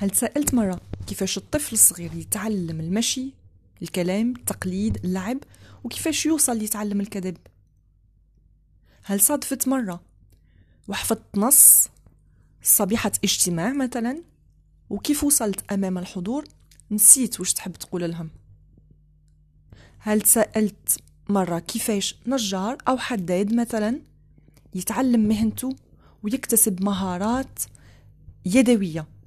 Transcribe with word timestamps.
هل 0.00 0.10
سألت 0.10 0.54
مرة 0.54 0.80
كيفاش 1.06 1.38
الطفل 1.38 1.72
الصغير 1.72 2.14
يتعلم 2.14 2.80
المشي 2.80 3.32
الكلام 3.82 4.34
التقليد 4.36 4.96
اللعب 5.04 5.38
وكيفاش 5.84 6.26
يوصل 6.26 6.62
يتعلم 6.62 7.00
الكذب؟ 7.00 7.36
هل 9.02 9.20
صادفت 9.20 9.68
مرة 9.68 10.00
وحفظت 10.88 11.36
نص 11.36 11.88
صبيحة 12.62 13.12
اجتماع 13.24 13.72
مثلا؟ 13.72 14.22
وكيف 14.90 15.24
وصلت 15.24 15.72
أمام 15.72 15.98
الحضور؟ 15.98 16.44
نسيت 16.90 17.40
وش 17.40 17.52
تحب 17.52 17.72
تقول 17.72 18.10
لهم. 18.10 18.30
هل 19.98 20.22
سألت 20.22 20.98
مرة 21.28 21.58
كيفاش 21.58 22.16
نجار 22.26 22.78
أو 22.88 22.98
حداد 22.98 23.54
مثلا 23.54 24.00
يتعلم 24.74 25.28
مهنته 25.28 25.76
ويكتسب 26.22 26.84
مهارات 26.84 27.58
يدوية؟ 28.44 29.19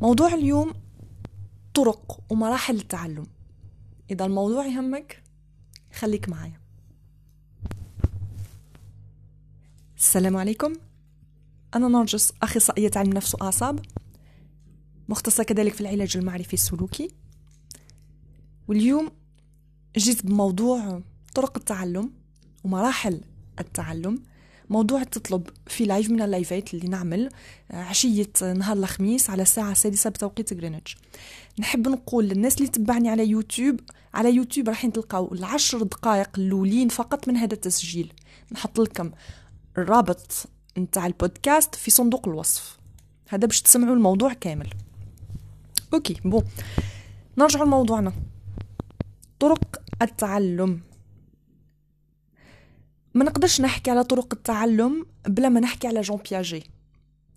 موضوع 0.00 0.34
اليوم 0.34 0.74
طرق 1.74 2.20
ومراحل 2.30 2.76
التعلم. 2.76 3.26
إذا 4.10 4.24
الموضوع 4.24 4.66
يهمك 4.66 5.22
خليك 5.92 6.28
معايا. 6.28 6.60
السلام 9.98 10.36
عليكم. 10.36 10.72
أنا 11.74 11.88
نرجس 11.88 12.32
أخصائية 12.42 12.90
علم 12.96 13.12
نفس 13.12 13.34
وأعصاب 13.34 13.80
مختصة 15.08 15.44
كذلك 15.44 15.74
في 15.74 15.80
العلاج 15.80 16.16
المعرفي 16.16 16.54
السلوكي. 16.54 17.08
واليوم 18.68 19.10
جيت 19.96 20.26
بموضوع 20.26 21.00
طرق 21.34 21.56
التعلم 21.56 22.12
ومراحل 22.64 23.20
التعلم. 23.60 24.22
موضوع 24.70 25.02
تطلب 25.02 25.48
في 25.66 25.84
live 25.84 26.10
من 26.10 26.22
اللايفات 26.22 26.74
اللي 26.74 26.88
نعمل 26.88 27.28
آه، 27.70 27.76
عشية 27.76 28.32
نهار 28.42 28.76
الخميس 28.76 29.30
على 29.30 29.42
الساعة 29.42 29.72
السادسة 29.72 30.10
بتوقيت 30.10 30.52
غرينتش. 30.52 30.96
نحب 31.58 31.88
نقول 31.88 32.28
للناس 32.28 32.56
اللي 32.56 32.68
تبعني 32.68 33.08
على 33.08 33.26
يوتيوب 33.26 33.80
على 34.14 34.34
يوتيوب 34.34 34.68
راح 34.68 34.86
تلقاو 34.86 35.34
العشر 35.34 35.82
دقائق 35.82 36.38
الأولين 36.38 36.88
فقط 36.88 37.28
من 37.28 37.36
هذا 37.36 37.54
التسجيل. 37.54 38.12
نحط 38.52 38.80
لكم 38.80 39.10
الرابط 39.78 40.46
نتاع 40.78 41.06
البودكاست 41.06 41.74
في 41.74 41.90
صندوق 41.90 42.28
الوصف. 42.28 42.78
هذا 43.28 43.46
باش 43.46 43.62
تسمعوا 43.62 43.94
الموضوع 43.94 44.32
كامل. 44.32 44.68
OK 45.94 46.16
bon. 46.24 46.44
نرجع 47.38 47.62
لموضوعنا. 47.62 48.12
طرق 49.40 49.82
التعلم. 50.02 50.80
ما 53.14 53.24
نقدرش 53.24 53.60
نحكي 53.60 53.90
على 53.90 54.04
طرق 54.04 54.28
التعلم 54.32 55.06
بلا 55.26 55.48
ما 55.48 55.60
نحكي 55.60 55.86
على 55.86 56.00
جون 56.00 56.18
بياجي 56.30 56.62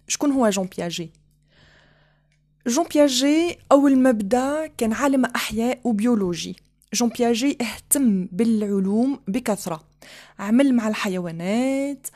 شكون 0.07 0.31
هو 0.31 0.49
جون 0.49 0.69
بياجي 0.77 1.11
جون 2.67 2.85
بياجي 2.93 3.57
أول 3.71 3.99
مبدأ 3.99 4.67
كان 4.67 4.93
عالم 4.93 5.25
أحياء 5.25 5.80
وبيولوجي. 5.83 6.55
جون 6.93 7.09
بياجي 7.09 7.57
اهتم 7.61 8.25
بالعلوم 8.25 9.19
بكثرة. 9.27 9.83
عمل 10.39 10.75
مع 10.75 10.88
الحيوانات 10.88 12.08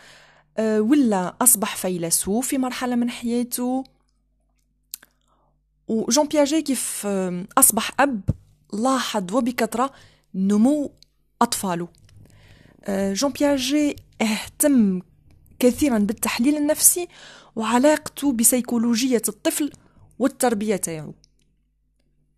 آه، 0.58 0.82
ولا 0.82 1.36
أصبح 1.42 1.76
فيلسوف 1.76 2.48
في 2.48 2.58
مرحلة 2.58 2.96
من 2.96 3.10
حياته. 3.10 3.84
وجون 5.88 6.28
بياجي 6.28 6.62
كيف 6.62 7.04
آه، 7.06 7.46
أصبح 7.58 7.92
أب 8.00 8.22
لاحظ 8.74 9.34
وبكثرة 9.34 9.92
نمو 10.36 10.92
أطفاله. 11.42 11.88
جون 12.90 13.32
بياجي 13.32 13.96
اهتم 14.22 15.02
كثيرا 15.60 15.98
بالتحليل 15.98 16.58
النفسي 16.58 17.08
وعلاقته 17.56 18.34
بسيكولوجية 18.34 19.22
الطفل 19.30 19.72
والتربية 20.20 20.76
تاعو. 20.76 21.14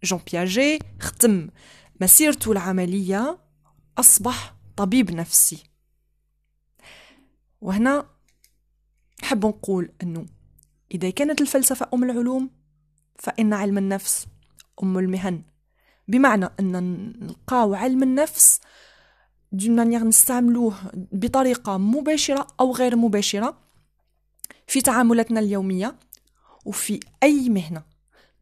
جون 0.03 0.19
بياجي 0.31 0.79
ختم 0.99 1.49
مسيرته 2.01 2.51
العملية 2.51 3.39
أصبح 3.97 4.55
طبيب 4.77 5.11
نفسي. 5.11 5.63
وهنا 7.61 8.05
نحب 9.23 9.45
نقول 9.45 9.91
أنه 10.03 10.25
إذا 10.91 11.09
كانت 11.09 11.41
الفلسفة 11.41 11.89
أم 11.93 12.03
العلوم 12.03 12.49
فإن 13.15 13.53
علم 13.53 13.77
النفس 13.77 14.27
أم 14.83 14.97
المهن. 14.97 15.43
بمعنى 16.07 16.49
أن 16.59 16.71
نلقاو 17.19 17.73
علم 17.73 18.03
النفس 18.03 18.59
دون 19.51 19.75
مانيير 19.75 20.03
نستعملوه 20.03 20.75
بطريقة 20.93 21.77
مباشرة 21.77 22.47
أو 22.59 22.71
غير 22.71 22.95
مباشرة 22.95 23.57
في 24.67 24.81
تعاملاتنا 24.81 25.39
اليومية 25.39 25.95
وفي 26.65 26.99
أي 27.23 27.49
مهنة. 27.49 27.83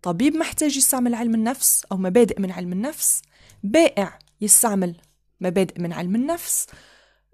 طبيب 0.01 0.35
محتاج 0.35 0.77
يستعمل 0.77 1.15
علم 1.15 1.35
النفس 1.35 1.85
أو 1.91 1.97
مبادئ 1.97 2.41
من 2.41 2.51
علم 2.51 2.71
النفس 2.71 3.21
بائع 3.63 4.19
يستعمل 4.41 4.95
مبادئ 5.41 5.81
من 5.81 5.93
علم 5.93 6.15
النفس 6.15 6.67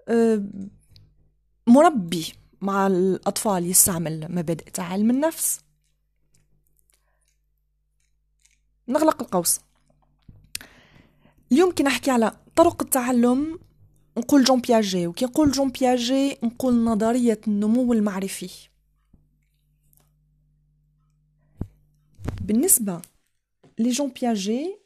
أه، 0.08 0.44
مربي 1.66 2.32
مع 2.60 2.86
الأطفال 2.86 3.66
يستعمل 3.66 4.26
مبادئ 4.30 4.70
تاع 4.70 4.84
علم 4.84 5.10
النفس. 5.10 5.60
نغلق 8.88 9.22
القوس. 9.22 9.60
اليوم 11.52 11.72
كي 11.72 11.82
نحكي 11.82 12.10
على 12.10 12.36
طرق 12.56 12.82
التعلم 12.82 13.58
نقول 14.18 14.44
جون 14.44 14.60
بياجي 14.60 15.06
وكي 15.06 15.24
نقول 15.24 15.50
جون 15.50 15.68
بياجي 15.70 16.38
نقول 16.42 16.84
نظرية 16.84 17.40
النمو 17.48 17.92
المعرفي. 17.92 18.50
بالنسبة 22.40 23.02
لجون 23.78 24.08
بياجي 24.20 24.78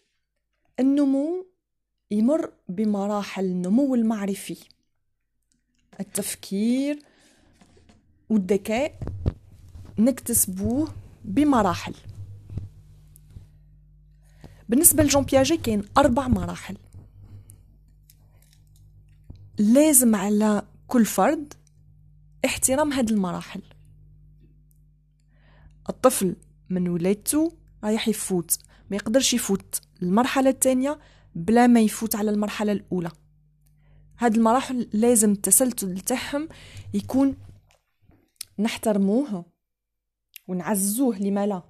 النمو 0.80 1.46
يمر 2.10 2.52
بمراحل 2.68 3.44
النمو 3.44 3.94
المعرفي. 3.94 4.56
التفكير 6.00 6.98
والذكاء 8.30 8.98
نكتسبوه 9.98 10.94
بمراحل. 11.24 11.94
بالنسبة 14.68 15.02
لجون 15.02 15.22
بياجي 15.22 15.56
كاين 15.56 15.84
أربع 15.98 16.28
مراحل. 16.28 16.76
لازم 19.58 20.16
على 20.16 20.62
كل 20.86 21.04
فرد 21.04 21.54
احترام 22.44 22.92
هاد 22.92 23.10
المراحل. 23.10 23.62
الطفل 25.88 26.36
من 26.70 26.88
ولادته 26.88 27.52
رايح 27.84 28.08
يفوت 28.08 28.58
ما 28.90 28.96
يقدرش 28.96 29.34
يفوت 29.34 29.80
المرحلة 30.02 30.50
الثانية 30.50 30.98
بلا 31.34 31.66
ما 31.66 31.80
يفوت 31.80 32.16
على 32.16 32.30
المرحلة 32.30 32.72
الأولى. 32.72 33.10
هاد 34.18 34.36
المراحل 34.36 34.88
لازم 34.92 35.32
التسلسل 35.32 36.00
تاعهم 36.00 36.48
يكون 36.94 37.36
نحترموه 38.58 39.44
ونعزوه 40.48 41.18
لما 41.18 41.46
لا 41.46 41.62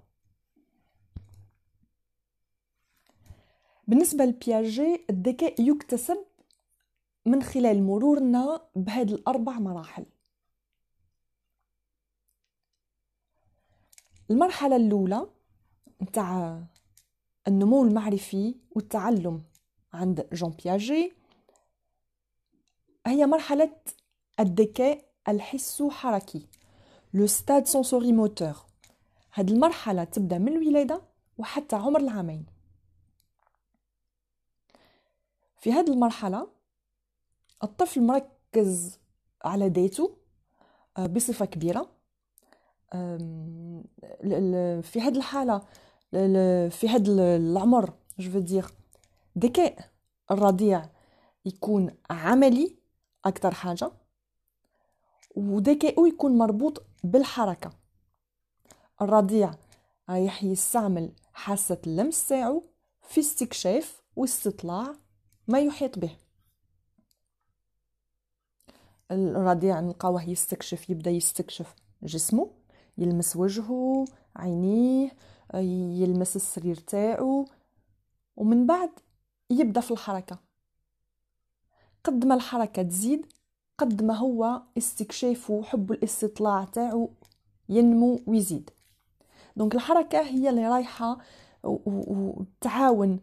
بالنسبة 3.88 4.24
لبياجي 4.24 5.04
الذكاء 5.10 5.60
يكتسب 5.60 6.18
من 7.26 7.42
خلال 7.42 7.82
مرورنا 7.82 8.60
بهذه 8.76 9.14
الأربع 9.14 9.58
مراحل. 9.58 10.06
المرحلة 14.30 14.76
الأولى 14.76 15.26
نتاع 16.02 16.62
النمو 17.48 17.84
المعرفي 17.84 18.54
والتعلم 18.70 19.42
عند 19.92 20.28
جون 20.32 20.50
بياجي. 20.50 21.12
هي 23.06 23.26
مرحلة 23.26 23.76
الذكاء 24.40 25.04
الحسو 25.28 25.90
حركي 25.90 26.46
le 27.14 27.26
stade 27.26 27.66
sensori-moteur. 27.66 28.56
هاد 29.34 29.50
المرحلة 29.50 30.04
تبدأ 30.04 30.38
من 30.38 30.48
الولادة 30.48 31.02
وحتى 31.38 31.76
عمر 31.76 32.00
العامين. 32.00 32.57
في 35.60 35.72
هذه 35.72 35.90
المرحلة 35.90 36.48
الطفل 37.62 38.02
مركز 38.02 38.98
على 39.44 39.68
ذاته 39.68 40.16
آه، 40.96 41.06
بصفة 41.06 41.44
كبيرة. 41.44 41.98
في 44.82 45.00
هذه 45.00 45.16
الحالة 45.16 45.58
في 46.68 46.88
هذا 46.88 47.36
العمر 47.36 47.92
جو 48.18 48.62
ذكاء 49.38 49.90
الرضيع 50.30 50.88
يكون 51.44 51.90
عملي 52.10 52.76
أكثر 53.24 53.54
حاجة 53.54 53.90
وذكائه 55.36 56.08
يكون 56.08 56.38
مربوط 56.38 56.82
بالحركة. 57.04 57.70
الرضيع 59.02 59.54
رايح 60.10 60.44
يستعمل 60.44 61.12
حاسة 61.32 61.78
اللمس 61.86 62.28
تاعو 62.28 62.64
في 63.02 63.20
استكشاف 63.20 64.02
واستطلاع 64.16 64.94
ما 65.48 65.60
يحيط 65.60 65.98
به. 65.98 66.16
الرضيع 69.10 69.80
نلقاوه 69.80 70.30
يستكشف 70.30 70.90
يبدأ 70.90 71.10
يستكشف 71.10 71.74
جسمه 72.02 72.50
يلمس 72.98 73.36
وجهه 73.36 74.04
عينيه 74.36 75.10
يلمس 75.54 76.36
السرير 76.36 76.76
تاعو 76.76 77.46
ومن 78.36 78.66
بعد 78.66 78.90
يبدأ 79.50 79.80
في 79.80 79.90
الحركة. 79.90 80.38
قد 82.04 82.24
ما 82.24 82.34
الحركة 82.34 82.82
تزيد 82.82 83.26
قد 83.78 84.02
ما 84.02 84.14
هو 84.14 84.62
استكشاف 84.78 85.50
وحب 85.50 85.92
الاستطلاع 85.92 86.64
تاعو 86.64 87.10
ينمو 87.68 88.20
ويزيد. 88.26 88.70
دونك 89.56 89.74
الحركة 89.74 90.20
هي 90.20 90.50
اللي 90.50 90.68
رايحة 90.68 91.18
وتعاون 91.64 93.20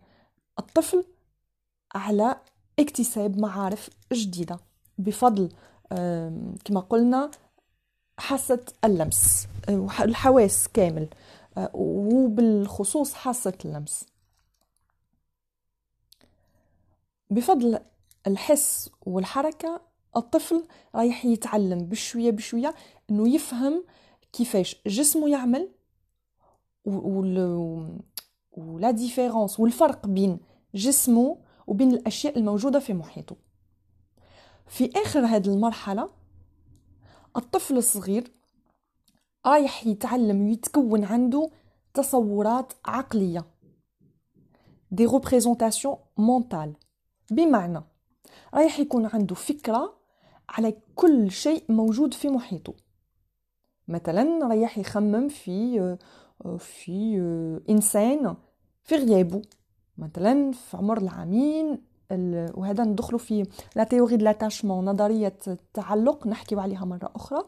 الطفل 0.60 1.06
على 1.96 2.36
اكتساب 2.80 3.38
معارف 3.40 3.90
جديدة. 4.14 4.60
بفضل 4.98 5.50
كما 6.66 6.80
قلنا 6.90 7.32
حاسة 8.18 8.66
اللمس 8.86 9.48
الحواس 10.00 10.68
كامل 10.68 11.10
وبالخصوص 11.74 13.14
حاسة 13.14 13.54
اللمس. 13.66 14.06
بفضل 17.30 17.80
الحس 18.28 18.90
والحركة 19.06 19.82
الطفل 20.18 20.64
رايح 20.96 21.26
يتعلم 21.26 21.86
بشوية 21.86 22.32
بشوية 22.32 22.76
إنه 23.10 23.30
يفهم 23.30 23.84
كيفاش 24.34 24.76
جسمه 24.88 25.30
يعمل 25.30 25.70
و 28.58 28.69
la 28.69 28.92
différence 28.92 29.60
والفرق 29.60 30.08
بين 30.08 30.40
جسمه 30.76 31.38
وبين 31.68 31.92
الأشياء 31.92 32.40
الموجودة 32.40 32.80
في 32.80 32.94
محيطه. 32.94 33.36
في 34.68 34.92
آخر 34.96 35.26
هذه 35.26 35.48
المرحلة 35.48 36.10
الطفل 37.38 37.78
الصغير 37.78 38.32
رايح 39.46 39.88
يتعلم 39.88 40.46
ويتكون 40.46 41.04
عنده 41.04 41.50
تصورات 41.94 42.74
عقلية. 42.86 43.46
دي 44.92 45.08
représentations 45.08 45.98
مونتال 46.18 46.74
بمعنى 47.32 47.82
رايح 48.54 48.80
يكون 48.80 49.06
عنده 49.06 49.36
فكرة 49.36 49.98
على 50.50 50.74
كل 50.96 51.32
شيء 51.32 51.64
موجود 51.70 52.14
في 52.14 52.30
محيطه. 52.30 52.74
مثلا 53.88 54.48
رايح 54.48 54.78
يخمم 54.78 55.28
في 55.28 55.98
في 56.58 57.18
إنسان 57.70 58.36
في 58.84 58.96
غيابه. 58.96 59.42
مثلا 59.98 60.52
في 60.52 60.78
عمر 60.78 60.98
العامين 60.98 61.82
وهذا 62.54 62.84
ندخلوا 62.84 63.20
في 63.20 63.48
la 63.76 63.84
théorie 63.84 64.18
de 64.18 64.26
l'attachement 64.26 64.86
نظرية 64.86 65.38
التعلق 65.48 66.28
نحكيو 66.28 66.60
عليها 66.60 66.86
مرة 66.86 67.12
أخرى. 67.16 67.40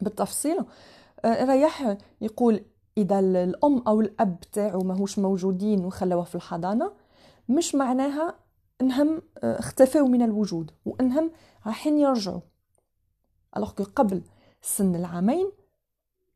بالتفصيل 0.00 0.58
آه، 1.24 1.44
رايح 1.44 1.96
يقول 2.20 2.64
إذا 2.98 3.18
الأم 3.18 3.82
أو 3.88 4.00
الأب 4.00 4.40
تاعو 4.40 4.80
ماهوش 4.80 5.18
موجودين 5.18 5.84
وخلوه 5.84 6.24
في 6.24 6.34
الحضانة 6.34 6.92
مش 7.48 7.74
معناها 7.74 8.34
إنهم 8.80 9.22
آه، 9.38 9.58
اختفوا 9.58 10.08
من 10.08 10.22
الوجود 10.22 10.70
وإنهم 10.84 11.30
رايحين 11.66 11.98
يرجعوا. 11.98 12.40
الوغ 13.56 13.70
قبل 13.70 14.22
سن 14.62 14.94
العامين 14.94 15.52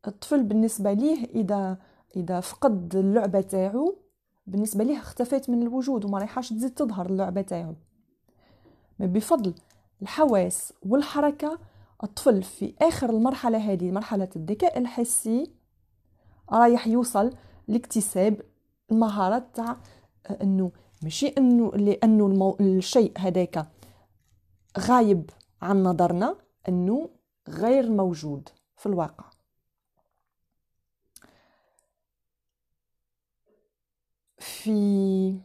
الطفل 0.07 0.43
بالنسبة 0.43 0.93
ليه 0.93 1.25
إذا 1.25 1.77
إذا 2.15 2.39
فقد 2.39 2.95
اللعبة 2.95 3.41
تاعو 3.41 4.02
بالنسبة 4.47 4.83
ليه 4.83 4.97
اختفيت 4.97 5.49
من 5.49 5.61
الوجود 5.61 6.05
وما 6.05 6.17
رايحاش 6.17 6.49
تزيد 6.49 6.73
تظهر 6.73 7.05
اللعبة 7.05 7.41
تاعو. 7.41 7.75
بفضل 8.99 9.53
الحواس 10.01 10.73
والحركة 10.83 11.59
الطفل 12.03 12.43
في 12.43 12.73
آخر 12.81 13.09
المرحلة 13.09 13.57
هذه 13.57 13.91
مرحلة 13.91 14.29
الذكاء 14.35 14.77
الحسي 14.77 15.51
رايح 16.51 16.87
يوصل 16.87 17.33
لاكتساب 17.67 18.41
المهارات 18.91 19.43
تاع 19.53 19.77
إنه 20.41 20.71
ماشي 21.03 21.27
إنه 21.27 21.71
لأنه 21.71 22.27
المو... 22.27 22.57
الشيء 22.59 23.11
هذاك 23.17 23.67
غايب 24.79 25.29
عن 25.61 25.83
نظرنا 25.83 26.35
إنه 26.69 27.09
غير 27.49 27.91
موجود 27.91 28.49
في 28.77 28.85
الواقع. 28.85 29.32
في 34.63 35.39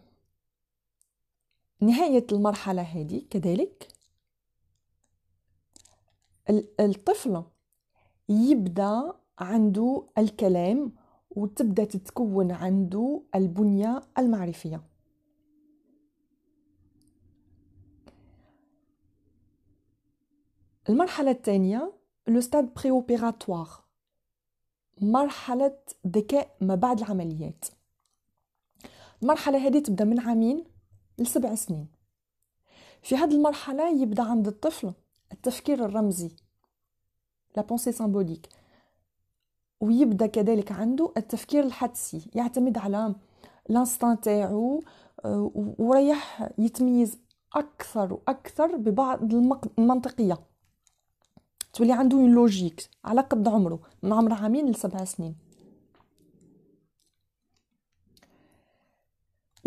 نهاية 1.80 2.26
المرحلة 2.32 2.82
هذه 2.82 3.22
كذلك 3.30 3.88
الطفل 6.80 7.42
يبدأ 8.28 9.12
عنده 9.38 10.06
الكلام 10.18 10.92
وتبدأ 11.30 11.84
تتكون 11.84 12.52
عنده 12.52 13.22
البنية 13.34 14.02
المعرفية. 14.18 14.82
المرحلة 20.88 21.30
الثانية 21.30 21.92
لو 22.28 22.40
ستاد 22.40 22.74
بري 22.74 22.90
مرحلة 25.00 25.78
ذكاء 26.06 26.56
ما 26.60 26.74
بعد 26.74 26.98
العمليات. 26.98 27.77
المرحلة 29.22 29.66
هذه 29.66 29.78
تبدأ 29.78 30.04
من 30.04 30.20
عامين 30.20 30.64
لسبع 31.18 31.54
سنين. 31.54 31.88
في 33.02 33.16
هذه 33.16 33.34
المرحلة 33.34 34.02
يبدأ 34.02 34.22
عند 34.22 34.46
الطفل 34.46 34.92
التفكير 35.32 35.84
الرمزي 35.84 36.30
la 37.56 37.62
pensée 37.62 37.92
symbolique 37.92 38.48
ويبدأ 39.80 40.26
كذلك 40.26 40.72
عنده 40.72 41.12
التفكير 41.16 41.64
الحدسي 41.64 42.30
يعتمد 42.34 42.78
على 42.78 43.14
l'instinct 43.68 44.20
تاعو 44.20 44.82
آه، 45.24 45.50
وريح 45.78 46.50
يتميز 46.58 47.18
أكثر 47.54 48.12
وأكثر 48.12 48.76
ببعض 48.76 49.34
المنطقية. 49.78 50.38
تولي 51.72 51.92
عنده 51.92 52.18
logique 52.18 52.90
على 53.04 53.20
قد 53.20 53.48
عمره 53.48 53.80
من 54.02 54.12
عمر 54.12 54.32
عامين 54.32 54.70
لسبع 54.70 55.04
سنين. 55.04 55.47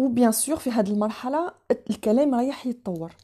وبيان 0.01 0.31
سور 0.31 0.56
في 0.56 0.71
هذه 0.71 0.89
المرحلة 0.92 1.51
الكلام 1.89 2.36
رايح 2.36 2.68
يتطور. 2.68 3.15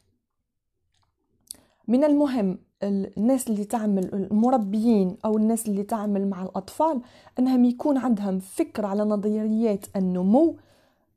من 1.87 2.03
المهم 2.03 2.57
الناس 2.83 3.47
اللي 3.47 3.63
تعمل 3.63 4.13
المربيين 4.13 5.17
أو 5.25 5.37
الناس 5.37 5.67
اللي 5.67 5.83
تعمل 5.83 6.27
مع 6.27 6.43
الأطفال 6.43 7.01
أنهم 7.39 7.65
يكون 7.65 7.97
عندهم 7.97 8.39
فكره 8.39 8.87
على 8.87 9.03
نظريات 9.03 9.85
النمو 9.95 10.55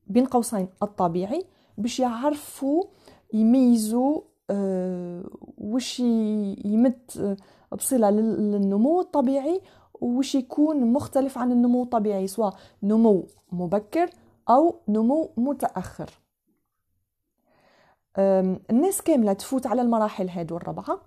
بين 0.07 0.25
قوسين 0.25 0.69
الطبيعي 0.83 1.45
باش 1.79 2.01
يعرفوا 2.01 2.85
يميزوا 3.33 4.21
أه 4.51 5.25
وش 5.59 6.01
يمت 6.65 7.37
بصلة 7.73 8.11
للنمو 8.11 9.01
الطبيعي 9.01 9.61
وش 10.01 10.35
يكون 10.35 10.93
مختلف 10.93 11.39
عن 11.39 11.53
النمو 11.53 11.83
الطبيعي 11.83 12.27
سواء 12.27 12.55
نمو 12.83 13.27
مبكر 13.53 14.11
أو 14.51 14.81
نمو 14.89 15.35
متأخر. 15.37 16.11
الناس 18.71 19.03
كاملة 19.03 19.33
تفوت 19.33 19.67
على 19.67 19.83
المراحل 19.83 20.29
هادو 20.29 20.57
الربعة. 20.57 21.01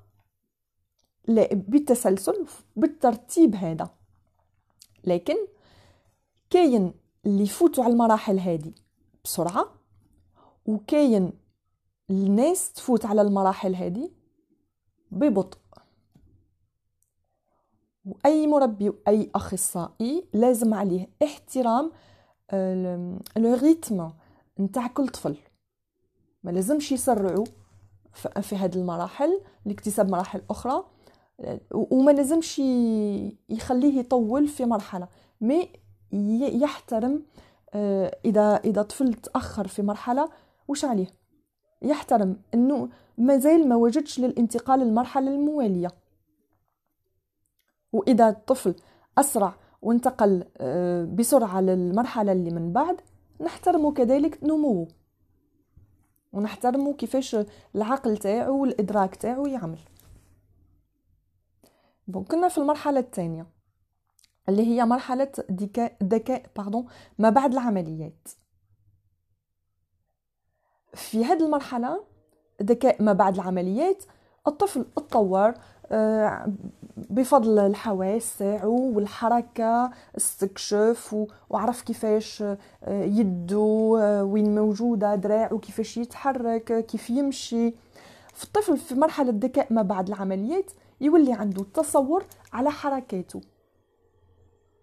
لا 1.28 1.54
بالتسلسل 1.54 2.46
بالترتيب 2.76 3.56
هذا. 3.56 3.90
لكن 5.04 5.36
كاين 6.50 6.94
اللي 7.26 7.44
يفوتوا 7.44 7.84
على 7.84 7.94
المراحل 7.94 8.40
هذه 8.40 8.74
بسرعة 9.24 9.74
وكاين 10.66 11.34
الناس 12.10 12.74
تفوت 12.74 13.06
على 13.06 13.22
المراحل 13.22 13.76
هذه 13.76 14.12
ببطء. 15.12 15.58
وأي 18.06 18.48
مربي 18.48 18.90
واي 18.90 19.32
أخصائي 19.36 20.28
لازم 20.34 20.74
عليه 20.74 21.10
احترام 21.24 21.92
لو 23.38 23.54
ريتم 23.54 24.10
نتاع 24.60 24.88
كل 24.88 25.08
طفل. 25.08 25.36
ما 26.44 26.52
لازمش 26.52 26.92
يسرعوا 26.92 27.46
في 28.42 28.56
هذه 28.56 28.76
المراحل 28.76 29.42
لاكتساب 29.66 30.10
مراحل 30.12 30.42
أخرى 30.50 30.84
وما 31.72 32.12
لازمش 32.12 32.60
يخليه 33.50 34.00
يطول 34.00 34.48
في 34.48 34.66
مرحلة 34.66 35.08
مي 35.42 35.70
يحترم 36.62 37.24
آه، 37.74 38.18
إذا 38.26 38.56
إذا 38.56 38.82
طفل 38.82 39.14
تأخر 39.14 39.68
في 39.68 39.82
مرحلة 39.82 40.30
وش 40.68 40.86
عليه؟ 40.86 41.08
يحترم 41.82 42.42
إنه 42.54 42.90
مازال 43.18 43.70
ما 43.70 43.76
وجدش 43.76 44.20
للانتقال 44.20 44.80
للمرحله 44.80 45.32
الموالية. 45.32 45.92
وإذا 47.94 48.30
الطفل 48.30 48.76
أسرع 49.18 49.56
وانتقل 49.84 50.46
آه، 50.58 51.06
بسرعة 51.06 51.62
للمرحلة 51.62 52.32
اللي 52.32 52.52
من 52.52 52.74
بعد 52.74 53.02
نحترمه 53.42 53.94
كذلك 53.94 54.44
نموه. 54.44 54.88
ونحترمه 56.34 56.94
كيفاش 56.94 57.38
العقل 57.76 58.18
تاعو 58.18 58.62
والإدراك 58.62 59.16
تاعو 59.16 59.46
يعمل. 59.46 59.80
بون 62.08 62.24
كنا 62.24 62.48
في 62.48 62.58
المرحلة 62.58 63.00
الثانية 63.00 63.46
اللي 64.50 64.68
هي 64.68 64.86
مرحلة 64.86 65.32
الذكاء 66.02 66.46
باردون 66.56 66.86
ما 67.20 67.30
بعد 67.30 67.52
العمليات. 67.52 68.28
في 70.94 71.26
هذه 71.26 71.46
المرحلة 71.46 72.04
ذكاء 72.64 73.04
ما 73.04 73.14
بعد 73.14 73.36
العمليات 73.36 74.04
الطفل 74.48 74.86
اتطور 74.98 75.54
بفضل 77.10 77.60
الحواس 77.60 78.38
تاعو 78.38 78.92
والحركة 78.96 79.92
استكشف 80.18 81.26
وعرف 81.50 81.82
كيفاش 81.82 82.42
آه، 82.42 82.58
يدو 83.04 83.98
آه، 83.98 84.24
وين 84.24 84.56
موجودة 84.56 85.16
دراعو 85.16 85.60
كيفاش 85.60 85.98
يتحرك 85.98 86.86
كيف 86.86 87.10
يمشي. 87.10 87.72
في 88.34 88.44
الطفل 88.44 88.78
في 88.78 88.96
مرحلة 88.96 89.30
الذكاء 89.30 89.74
ما 89.74 89.82
بعد 89.82 90.08
العمليات 90.08 90.72
يولي 91.02 91.34
عنده 91.34 91.66
تصور 91.74 92.26
على 92.54 92.72
حركاته. 92.72 93.42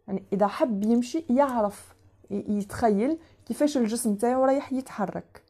يعني 0.08 0.24
إذا 0.32 0.46
حب 0.46 0.84
يمشي 0.84 1.24
يعرف 1.30 1.94
يتخيل 2.30 3.18
كيفاش 3.46 3.76
الجسم 3.76 4.14
تاعو 4.14 4.44
رايح 4.44 4.72
يتحرك. 4.72 5.42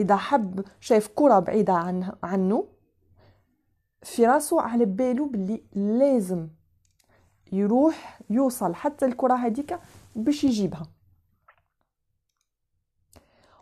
إذا 0.00 0.16
حب 0.16 0.64
شايف 0.80 1.08
كرة 1.14 1.38
بعيدة 1.38 1.72
عنه 2.22 2.64
في 4.02 4.26
راسو 4.26 4.58
على 4.58 4.84
بالو 4.84 5.26
باللي 5.26 5.62
لازم 5.74 6.48
يروح 7.52 8.20
يوصل 8.30 8.74
حتى 8.74 9.06
الكرة 9.06 9.34
هذيك 9.34 9.78
باش 10.16 10.44
يجيبها. 10.44 10.86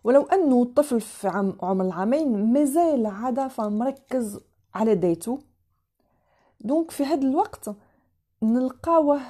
ولو 0.04 0.22
أنه 0.22 0.62
الطفل 0.62 1.00
في 1.00 1.28
عمر 1.62 1.84
العامين 1.84 2.52
مازال 2.52 3.06
عادة 3.06 3.50
مركز 3.58 4.40
على 4.74 4.94
دايتو 4.94 5.38
دونك 6.60 6.90
في 6.90 7.04
هذا 7.04 7.28
الوقت 7.28 7.70
نلقاوه 8.42 9.20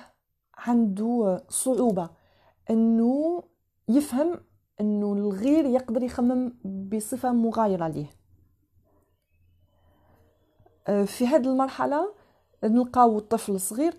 عنده 0.58 1.44
صعوبة 1.48 2.10
أنه 2.70 3.42
يفهم 3.88 4.40
أنه 4.80 5.12
الغير 5.12 5.64
يقدر 5.64 6.02
يخمم 6.02 6.52
بصفة 6.64 7.32
مغايرة 7.32 7.88
ليه. 7.88 8.19
في 10.86 11.26
هذه 11.26 11.46
المرحلة 11.46 12.14
نلقاو 12.64 13.18
الطفل 13.18 13.52
الصغير 13.52 13.96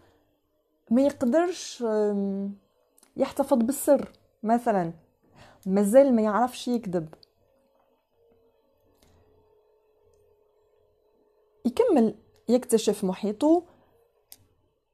ما 0.90 1.02
يقدرش 1.02 1.84
يحتفظ 3.18 3.58
بالسر. 3.58 4.12
مثلا 4.44 4.94
مازال 5.66 6.16
ما 6.16 6.22
يعرفش 6.22 6.68
يكذب. 6.68 7.14
يكمل 11.66 12.16
يكتشف 12.50 13.04
محيطه 13.04 13.64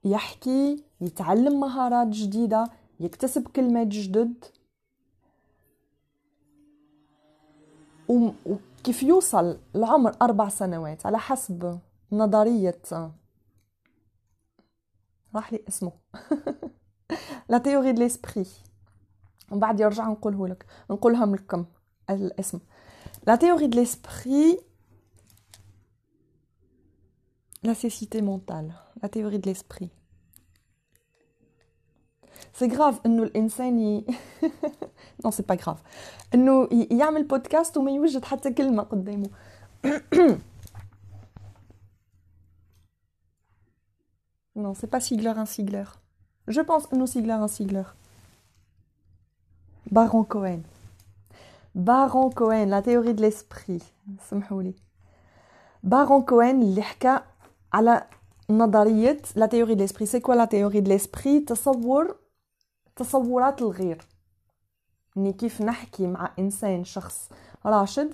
يحكي 0.04 0.84
يتعلم 1.02 1.60
مهارات 1.60 2.08
جديدة 2.08 2.70
يكتسب 3.00 3.48
كلمات 3.48 3.88
جدد. 3.88 4.46
وكيف 8.88 9.04
يوصل 9.04 9.60
لعمر 9.76 10.16
أربع 10.22 10.50
سنوات 10.50 11.06
على 11.06 11.20
حسب 11.20 11.80
نظرية 12.12 12.82
راح 15.36 15.54
لي 15.54 15.64
اسمه. 15.68 15.92
la 17.50 17.58
théorie 17.58 17.92
de 17.92 18.02
l'esprit 18.02 18.46
بعد 19.52 19.80
يرجع 19.80 20.08
نقوله 20.08 20.48
لك. 20.48 20.66
نقولها 20.92 21.26
لكم 21.26 21.66
الاسم. 22.10 22.60
لا 23.28 23.36
تيوري 23.36 23.68
دو 23.68 23.80
ليسبري 23.80 24.60
لا 27.64 27.74
سيسيتي 27.74 28.22
مونتال 28.22 28.74
لا 29.04 29.10
تيوري 29.10 29.38
دو 29.38 29.50
ليسبري 29.50 29.90
سي 32.55 32.69
غراف 32.69 33.01
انه 33.07 33.23
الانسان 33.23 33.79
ي... 33.79 34.05
نو 35.25 35.31
سي 35.31 35.43
با 35.43 35.55
غراف 35.55 35.79
انه 36.35 36.69
يعمل 36.91 37.23
بودكاست 37.23 37.77
وما 37.77 37.91
يوجد 37.91 38.25
حتى 38.25 38.53
كلمه 38.53 38.83
قدامه 38.83 39.29
Non, 44.55 44.75
c'est 44.75 44.87
pas 44.87 45.01
Sigler 45.01 45.35
un 45.45 45.47
Sigler. 45.47 45.89
Je 46.47 46.61
pense 46.61 46.85
non 46.93 47.07
Sigler 47.07 47.33
un 47.33 47.49
Sigler. 47.49 47.89
Baron 49.91 50.25
Cohen. 50.25 50.61
Baron 51.75 52.29
Cohen, 52.31 52.67
la 52.67 52.83
théorie 52.83 53.15
de 53.15 53.23
l'esprit. 53.23 53.83
سمحولي. 54.31 54.75
Baron 55.83 56.23
Cohen 56.23 56.63
اللي 56.63 56.83
حكى 56.83 57.21
على 57.73 58.07
نظرية 58.51 59.23
la 59.37 59.49
théorie 59.49 59.77
de 59.77 59.81
l'esprit. 59.81 60.07
C'est 60.07 60.21
quoi 60.21 60.37
la 60.37 60.47
théorie 60.47 60.83
de 60.83 60.89
l'esprit 60.89 61.45
تصور 61.47 62.17
تصورات 62.98 63.62
الغير. 63.62 64.08
اني 65.18 65.34
كيف 65.34 65.62
نحكي 65.62 66.08
مع 66.08 66.32
إنسان 66.40 66.84
شخص 66.84 67.30
راشد 67.66 68.14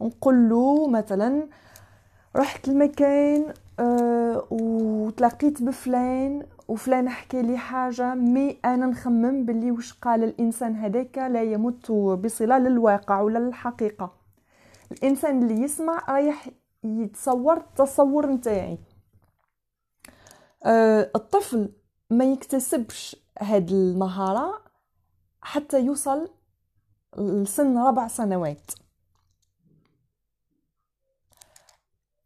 نقول 0.00 0.48
له 0.48 0.88
مثلا 0.88 1.48
رحت 2.36 2.68
المكان 2.68 3.54
أه 3.80 4.46
وتلاقيت 4.50 5.62
بفلان 5.62 6.46
وفلان 6.68 7.08
حكى 7.08 7.42
لي 7.42 7.58
حاجة 7.58 8.14
مي 8.14 8.58
أنا 8.64 8.86
نخمم 8.86 9.44
باللي 9.44 9.70
وش 9.70 9.92
قال 9.92 10.24
الإنسان 10.24 10.76
هذاك 10.76 11.18
لا 11.18 11.42
يمت 11.42 11.90
بصلة 11.92 12.58
للواقع 12.58 13.20
ولا 13.20 13.38
للحقيقة. 13.38 14.12
الإنسان 14.92 15.42
اللي 15.42 15.62
يسمع 15.62 16.04
رايح 16.08 16.48
يتصور 16.84 17.56
التصور 17.56 18.26
نتاعي. 18.26 18.78
أه 20.64 21.10
الطفل 21.16 21.72
ما 22.10 22.24
يكتسبش 22.24 23.23
هاد 23.40 23.70
المهارة 23.70 24.62
حتى 25.42 25.80
يوصل 25.80 26.28
لسن 27.18 27.78
ربع 27.78 28.08
سنوات. 28.08 28.70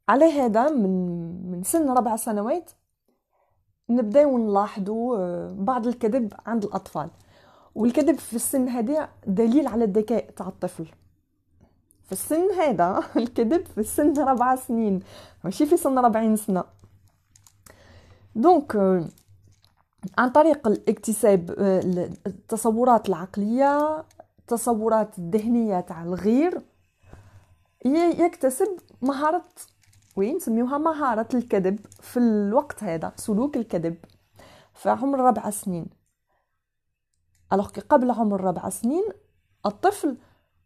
على 0.09 0.25
هذا 0.25 0.71
من 0.71 0.91
من 1.51 1.63
سن 1.63 1.91
ربع 1.91 2.17
سنوات 2.17 2.71
نبداو 3.91 4.39
نلاحظوا 4.39 5.19
آه، 5.19 5.55
بعض 5.59 5.87
الكذب 5.87 6.33
عند 6.47 6.65
الأطفال. 6.65 7.11
والكذب 7.75 8.19
في 8.19 8.37
السن 8.37 8.69
هذا 8.69 9.09
دليل 9.27 9.67
على 9.67 9.85
الذكاء 9.85 10.31
تاع 10.31 10.49
الطفل. 10.49 10.87
في 12.05 12.13
السن 12.13 12.51
هذا 12.51 13.03
الكذب 13.17 13.67
في 13.67 13.79
السن 13.79 14.23
ربع 14.23 14.57
سنين 14.57 15.01
ماشي 15.45 15.67
في 15.67 15.77
سن 15.77 15.99
ربعين 15.99 16.37
سنة. 16.37 16.65
دونك 18.35 18.77
آه، 18.77 19.05
عن 20.19 20.31
طريق 20.31 20.67
الاكتساب 20.67 21.51
آه، 21.59 22.11
التصورات 22.27 23.09
العقلية 23.09 24.05
التصورات 24.39 25.19
الذهنية 25.19 25.81
تاع 25.81 26.03
الغير 26.03 26.63
يكتسب 27.85 28.69
مهارة 29.03 29.45
وين 30.17 30.37
نسميوها؟ 30.37 30.79
مهارة 30.79 31.29
الكذب 31.35 31.79
في 32.01 32.17
الوقت 32.17 32.85
هذا 32.85 33.13
سلوك 33.17 33.57
الكذب. 33.57 33.97
في 34.75 34.91
عمر 34.91 35.21
ربع 35.21 35.51
سنين. 35.51 35.87
alors 37.53 37.69
قبل 37.69 38.11
عمر 38.11 38.41
ربع 38.41 38.69
سنين 38.69 39.05
الطفل 39.67 40.17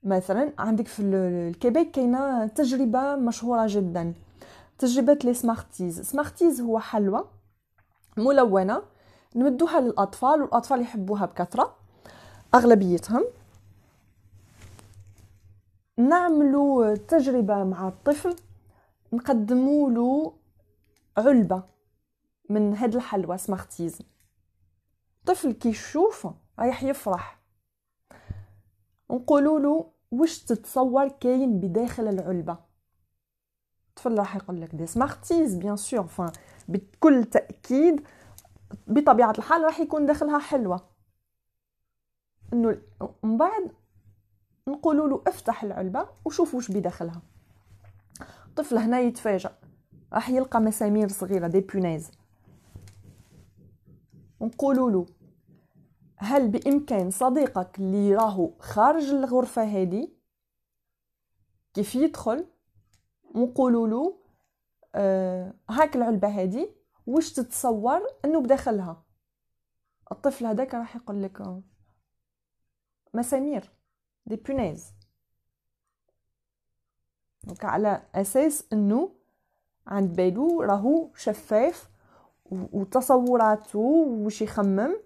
مثلا 0.02 0.52
عندك 0.58 0.88
في 0.88 1.02
الكيبيك 1.02 1.90
كاينة 1.90 2.46
تجربة 2.46 3.16
مشهورة 3.16 3.66
جدا. 3.68 4.14
تجربة 4.78 5.18
les 5.25 5.35
Smarties. 5.35 6.00
Smarties 6.00 6.61
هو 6.61 6.78
حلوى 6.78 7.25
ملونة 8.16 8.82
نمدوها 9.36 9.80
للأطفال 9.80 10.42
والأطفال 10.42 10.80
يحبوها 10.80 11.26
بكثرة 11.26 11.76
أغلبيتهم. 12.54 13.24
نعملوا 15.96 16.94
تجربة 16.94 17.64
مع 17.64 17.88
الطفل 17.88 18.36
نقدموا 19.12 19.90
له 19.90 20.32
علبة 21.16 21.62
من 22.50 22.74
هاد 22.74 22.94
الحلوى 22.94 23.38
Smarties 23.38 23.99
طفل 25.26 25.52
كي 25.52 25.68
يشوف 25.68 26.28
رايح 26.58 26.82
يفرح. 26.82 27.38
نقولوا 29.10 29.60
له 29.60 29.90
واش 30.10 30.38
تتصور 30.44 31.08
كاين 31.08 31.60
بداخل 31.60 32.08
العلبة؟ 32.08 32.58
الطفل 33.88 34.18
راح 34.18 34.36
يقول 34.36 34.60
لك 34.60 34.74
des 34.75 34.87
Smarties 34.87 35.54
bien 35.54 35.76
sûr 35.76 36.30
بكل 36.68 37.24
تأكيد 37.24 38.06
بطبيعة 38.87 39.35
الحال 39.38 39.64
راح 39.64 39.81
يكون 39.81 40.07
داخلها 40.07 40.38
حلوة. 40.38 40.81
إنه 42.52 42.79
من 43.23 43.37
بعد 43.37 43.73
نقولوا 44.69 45.09
له 45.09 45.23
افتح 45.26 45.64
العلبة 45.64 46.09
وشوف 46.25 46.55
واش 46.55 46.71
بداخلها. 46.71 47.23
الطفل 48.47 48.79
هنا 48.79 49.00
يتفاجأ. 49.00 49.59
راح 50.12 50.31
يلقى 50.31 50.61
مسامير 50.61 51.09
صغيرة 51.09 51.47
دي 51.47 51.61
بونيز 51.61 52.11
نقولوا 54.41 54.91
له 54.91 55.07
هل 56.17 56.49
بإمكان 56.49 57.11
صديقك 57.11 57.79
اللي 57.79 58.14
راهو 58.14 58.50
خارج 58.59 59.05
الغرفة 59.05 59.62
هذه 59.62 60.09
كيف 61.75 61.95
يدخل؟ 61.95 62.47
ونقولوا 63.35 63.88
له 63.88 64.17
آه 64.95 65.55
هاك 65.71 65.97
العلبة 65.97 66.29
هذه 66.29 66.69
واش 67.06 67.32
تتصور 67.32 68.00
انه 68.25 68.40
بداخلها 68.40 69.02
الطفل 70.12 70.47
هذاك 70.47 70.75
راح 70.75 70.97
يقول 70.97 71.23
لك 71.23 71.62
مسامير 73.14 73.71
des 74.26 74.37
punaises. 74.37 74.92
donc 77.44 77.64
على 77.64 78.02
أساس 78.14 78.64
إنه 78.73 79.12
عند 79.87 80.16
بالو 80.16 80.62
راهو 80.62 81.11
شفاف 81.16 81.90
وتصوراته 82.50 83.78
وش 84.25 84.42
يخمم 84.42 84.97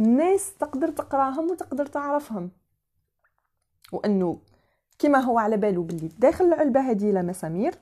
الناس 0.00 0.54
تقدر 0.54 0.90
تقراهم 0.90 1.50
وتقدر 1.50 1.86
تعرفهم. 1.86 2.50
وإنه 3.92 4.40
كما 4.98 5.18
هو 5.18 5.38
على 5.38 5.56
باله 5.56 5.82
باللي 5.82 6.08
داخل 6.08 6.44
العلبة 6.44 6.80
هذه 6.80 7.10
لا 7.10 7.22
مسامير 7.22 7.74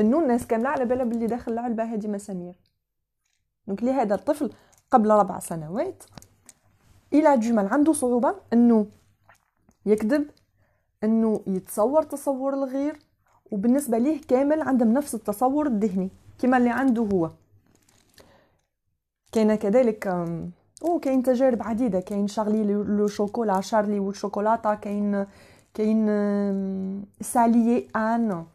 انه 0.00 0.20
الناس 0.20 0.46
كاملة 0.46 0.68
على 0.68 0.84
بالها 0.84 1.04
باللي 1.04 1.26
داخل 1.26 1.52
العلبه 1.52 1.84
هذه 1.84 2.08
مسامير 2.08 2.54
دونك 3.66 3.82
لهذا 3.82 4.14
الطفل 4.14 4.52
قبل 4.90 5.10
ربع 5.10 5.38
سنوات 5.38 6.04
إلى 7.12 7.38
جمل 7.38 7.66
عنده 7.66 7.92
صعوبة 7.92 8.34
إنه 8.52 8.86
يكذب 9.86 10.30
إنه 11.04 11.40
يتصور 11.46 12.02
تصور 12.02 12.54
الغير 12.54 12.98
وبالنسبة 13.50 13.98
ليه 13.98 14.20
كامل 14.28 14.62
عندهم 14.62 14.92
نفس 14.92 15.14
التصور 15.14 15.66
الذهني 15.66 16.10
كما 16.38 16.56
اللي 16.56 16.70
عنده 16.70 17.02
هو. 17.02 17.30
كاين 19.32 19.54
كذلك 19.54 20.06
أو 20.84 20.98
كاين 20.98 21.22
تجارب 21.22 21.62
عديدة 21.62 22.00
كاين 22.00 22.28
شارلي 22.28 22.64
لو 22.64 23.06
شوكولا 23.06 23.60
شارلي 23.60 23.98
والشوكولاته 23.98 24.74
كاين 24.74 25.26
كاين 25.74 26.06
سالي 27.20 27.88
آن. 27.96 28.46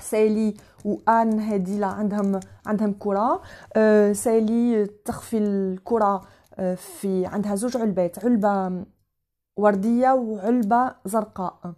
سالي 0.00 0.54
وان 0.84 1.40
هادي 1.40 1.78
لا 1.78 1.86
عندهم 1.86 2.40
عندهم 2.66 2.94
كرة. 2.98 3.42
أه 3.76 4.12
سالي 4.12 4.86
تخفي 4.86 5.38
الكرة 5.38 6.22
أه 6.54 6.74
في 6.74 7.26
عندها 7.26 7.54
زوج 7.54 7.76
علبات 7.76 8.24
علبة 8.24 8.84
وردية 9.56 10.12
وعلبة 10.12 10.94
زرقاء. 11.04 11.72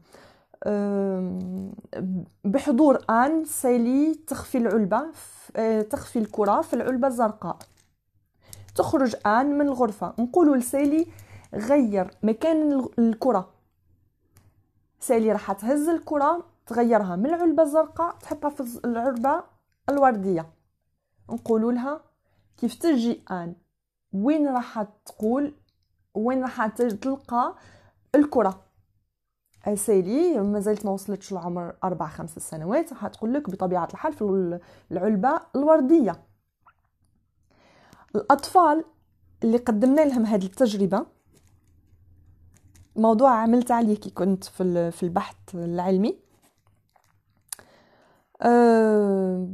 بحضور 2.45 3.05
آن 3.11 3.45
سالي 3.45 4.15
تخفي 4.15 4.59
العلبة 4.59 5.03
أه 5.57 5.83
تخفي 5.83 6.19
الكرة 6.19 6.61
في 6.61 6.75
العلبة 6.75 7.09
الزرقاء. 7.09 7.57
تخرج 8.75 9.17
آن 9.27 9.59
من 9.59 9.67
الغرفة. 9.67 10.15
نقولوا 10.19 10.57
لسالي 10.57 11.07
غير 11.55 12.11
مكان 12.23 12.89
الكرة. 12.99 13.49
سالي 15.01 15.33
راح 15.33 15.53
تهز 15.53 15.89
الكرة 15.89 16.45
تغيرها 16.67 17.17
من 17.17 17.27
العلبة 17.27 17.63
الزرقاء 17.63 18.17
تحطها 18.17 18.51
في 18.51 18.81
العلبة 18.85 19.45
الوردية 19.89 20.53
نقولوا 21.31 21.73
لها 21.73 22.01
كيف 22.57 22.75
تجي 22.75 23.25
آن؟ 23.31 23.55
وين 24.13 24.49
راح 24.49 24.83
تقول 25.07 25.55
وين 26.15 26.43
راح 26.43 26.67
تلقى 26.67 27.55
الكرة؟ 28.15 28.65
سالي 29.75 30.41
مازالت 30.41 30.87
ما 30.87 30.93
وصلتش 30.93 31.33
لعمر 31.33 31.77
أربع 31.85 32.09
خمس 32.09 32.39
سنوات 32.39 32.93
راح 32.93 33.07
تقول 33.07 33.35
لك 33.35 33.51
بطبيعة 33.51 33.89
الحال 33.93 34.13
في 34.13 34.59
العلبة 34.93 35.41
الوردية 35.57 36.23
الأطفال 38.15 38.85
اللي 39.45 39.57
قدمنا 39.59 40.01
لهم 40.01 40.27
هذه 40.27 40.45
التجربة 40.45 41.07
موضوع 42.97 43.31
عملت 43.31 43.71
عليه 43.71 43.97
كي 43.97 44.11
كنت 44.11 44.45
في 44.45 45.03
البحث 45.03 45.37
العلمي. 45.55 46.22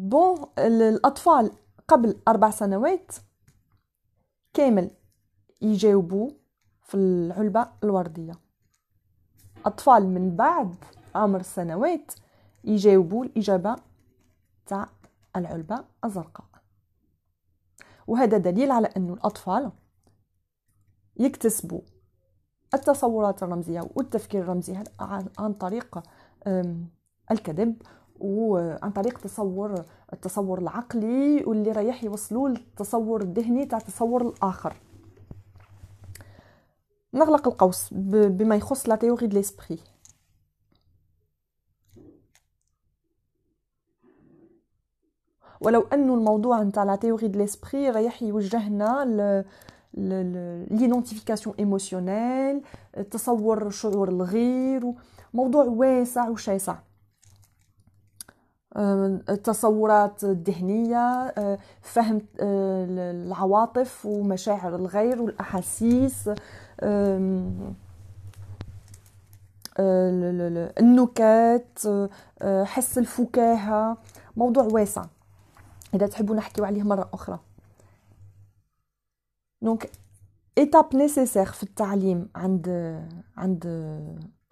بون 0.09 0.47
الأطفال 0.59 1.51
قبل 1.89 2.17
أربع 2.29 2.51
سنوات 2.51 3.13
كامل 4.55 4.91
يجاوبوا 5.63 6.31
في 6.83 6.95
العلبة 6.97 7.69
الوردية 7.85 8.33
أطفال 9.67 10.07
من 10.09 10.37
بعد 10.37 10.75
عمر 11.15 11.43
سنوات 11.43 12.13
يجاوبوا 12.65 13.25
الإجابة 13.25 13.77
تاع 14.67 14.89
العلبة 15.37 15.85
الزرقاء 16.05 16.47
وهذا 18.07 18.39
دليل 18.39 18.71
على 18.71 18.87
أن 18.97 19.11
الأطفال 19.13 19.73
يكتسبوا 21.17 21.81
التصورات 22.75 23.43
الرمزية 23.43 23.81
والتفكير 23.97 24.43
الرمزي 24.43 24.85
عن 25.39 25.53
طريق 25.53 25.99
الكذب 27.31 27.83
وعن 28.21 28.91
طريق 28.91 29.19
تصور 29.19 29.85
التصور 30.13 30.59
العقلي 30.59 31.45
واللي 31.45 31.73
رايح 31.73 32.05
يوصلوا 32.05 32.49
للتصور 32.49 33.23
الذهني 33.23 33.67
تاع 33.67 33.79
التصور 33.79 34.23
الآخر. 34.23 34.77
نغلق 37.15 37.49
القوس 37.49 37.89
بما 37.93 38.57
يخص 38.57 38.89
la 38.89 38.97
théorie 38.97 39.27
de 39.27 39.37
l'esprit 39.37 39.79
ولو 45.61 45.81
انه 45.81 46.15
الموضوع 46.15 46.63
نتاع 46.63 46.85
la 46.85 46.97
théorie 46.97 47.29
de 47.29 47.39
l'esprit 47.39 47.91
رايح 47.91 48.23
يوجهنا 48.23 49.05
ل 49.05 49.45
l'identification 50.71 51.57
émotionnelle 51.59 52.63
تصور 53.11 53.71
شعور 53.71 54.09
الغير 54.09 54.93
موضوع 55.35 55.65
واسع 55.65 56.29
وشاسع. 56.29 56.79
التصورات 58.77 60.25
الذهنية 60.25 61.35
فهم 61.83 62.23
العواطف 62.41 64.07
ومشاعر 64.07 64.77
الغير 64.77 65.23
والأحاسيس 65.23 66.31
النكات 70.81 71.79
حس 72.65 72.99
الفكاهة. 72.99 73.97
موضوع 74.37 74.65
واسع. 74.65 75.05
إذا 75.95 76.07
تحبوا 76.07 76.37
نحكيو 76.37 76.65
عليه 76.65 76.83
مرة 76.83 77.11
أخرى. 77.13 77.39
donc 79.63 79.91
étape 80.59 80.97
nécessaire 80.97 81.47
في 81.47 81.63
التعليم 81.63 82.29
عند 82.37 82.69
عند 83.37 83.67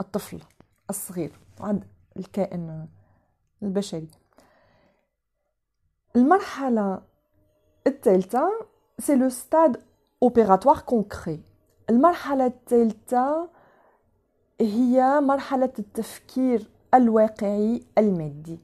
الطفل 0.00 0.40
الصغير 0.90 1.32
عند 1.60 1.84
الكائن. 2.16 2.86
البشري. 3.62 4.08
المرحلة 6.16 7.02
الثالثة 7.86 8.50
c'est 8.98 9.16
le 9.16 9.28
stade 9.28 9.82
opératoire 10.22 10.78
concret 10.78 11.40
المرحلة 11.90 12.46
الثالثة 12.46 13.48
هي 14.60 15.20
مرحلة 15.20 15.72
التفكير 15.78 16.70
الواقعي 16.94 17.82
المادي. 17.98 18.58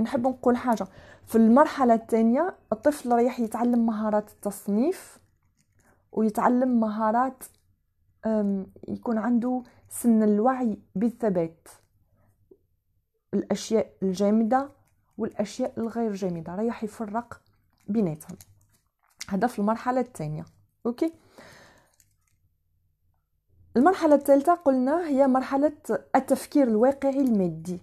نحب 0.00 0.26
نقول 0.26 0.56
حاجة. 0.56 0.86
في 1.26 1.36
المرحلة 1.36 1.94
الثانية 1.94 2.56
الطفل 2.72 3.12
رايح 3.12 3.40
يتعلم 3.40 3.86
مهارات 3.86 4.30
التصنيف 4.30 5.18
ويتعلم 6.12 6.80
مهارات 6.80 7.44
يكون 8.88 9.18
عنده 9.18 9.62
سن 10.02 10.22
الوعي 10.22 10.78
بالثبات. 10.94 11.68
الأشياء 13.34 13.96
الجامدة 14.02 14.70
والأشياء 15.18 15.80
الغير 15.80 16.12
جامدة. 16.12 16.54
رايح 16.54 16.84
يفرق 16.84 17.40
بيناتهم. 17.88 18.36
هذا 19.28 19.46
في 19.46 19.58
المرحلة 19.58 20.00
الثانية. 20.00 20.44
أوكي؟ 20.86 21.12
المرحلة 23.76 24.14
الثالثة 24.14 24.54
قلنا 24.54 25.08
هي 25.08 25.26
مرحلة 25.26 25.72
التفكير 26.16 26.68
الواقعي 26.68 27.20
المادي. 27.20 27.80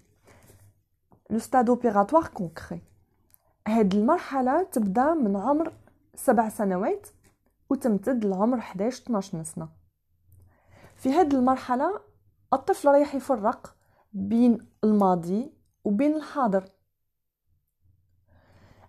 لو 1.29 1.39
ستاد 1.39 1.69
اوبيراتوار 1.69 2.27
كونكري 2.27 2.81
هاد 3.67 3.95
المرحلة 3.95 4.63
تبدأ 4.63 5.13
من 5.13 5.35
عمر 5.35 5.73
سبع 6.15 6.49
سنوات 6.49 7.07
وتمتد 7.69 8.25
لعمر 8.25 8.57
11 8.57 9.03
12 9.03 9.43
سنة 9.43 9.80
في 11.01 11.09
هذه 11.09 11.35
المرحلة 11.35 11.99
الطفل 12.53 12.87
رايح 12.89 13.15
يفرق 13.15 13.75
بين 14.13 14.67
الماضي 14.83 15.53
وبين 15.83 16.15
الحاضر. 16.15 16.63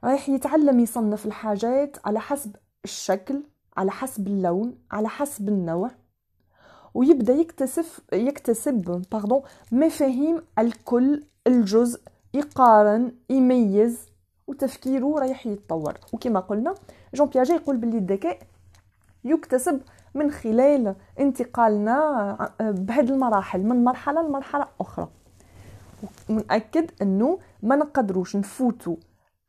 رايح 0.05 0.29
يتعلم 0.29 0.81
يصنف 0.81 1.27
الحاجات 1.27 1.97
على 2.07 2.21
حسب 2.21 2.57
الشكل 2.85 3.43
على 3.77 3.91
حسب 3.91 4.27
اللون 4.27 4.79
على 4.91 5.09
حسب 5.09 5.49
النوع 5.49 5.91
ويبدأ 6.95 7.33
يكتسب 7.33 7.85
يكتسب 8.13 8.75
باردون 9.11 9.43
مفاهيم 9.73 10.43
الكل 10.59 11.25
الجزء 11.47 12.01
يقارن 12.35 13.17
يميز 13.31 14.07
وتفكيره 14.47 15.19
رايح 15.19 15.47
يتطور. 15.47 15.99
وكما 16.13 16.41
قلنا 16.41 16.75
جون 17.15 17.29
بياجي 17.29 17.53
يقول 17.53 17.77
باللي 17.77 17.99
الذكاء 17.99 18.39
يكتسب 19.25 19.81
من 20.15 20.31
خلال 20.31 20.95
انتقالنا 21.21 22.37
بهذه 22.61 23.11
المراحل 23.11 23.63
من 23.63 23.85
مرحلة 23.85 24.23
لمرحلة 24.23 24.69
أخرى. 24.81 25.09
ونأكد 26.31 26.91
أنه 27.03 27.39
ما 27.63 27.77
نقدروش 27.77 28.37
نفوتوا 28.37 28.97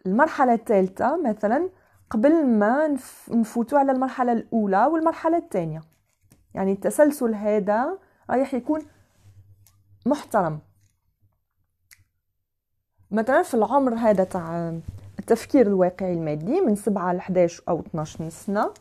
المرحلة 0.05 0.53
الثالثة 0.53 1.21
مثلا 1.21 1.69
قبل 2.09 2.45
ما 2.45 2.97
نفوتوا 3.29 3.79
على 3.79 3.91
المرحلة 3.91 4.31
الأولى 4.31 4.85
والمرحلة 4.85 5.37
الثانية. 5.37 5.81
يعني 6.53 6.71
التسلسل 6.71 7.35
هذا 7.35 7.97
رايح 8.29 8.53
يكون 8.53 8.81
محترم. 10.05 10.59
مثلا 13.11 13.43
في 13.43 13.53
العمر 13.53 13.93
هذا 13.93 14.23
تاع 14.23 14.73
التفكير 15.19 15.67
الواقعي 15.67 16.13
المادي 16.13 16.61
من 16.61 16.75
7 16.75 17.13
ل 17.13 17.17
11 17.17 17.63
أو 17.69 17.79
12 17.79 18.29
سنة 18.29 18.73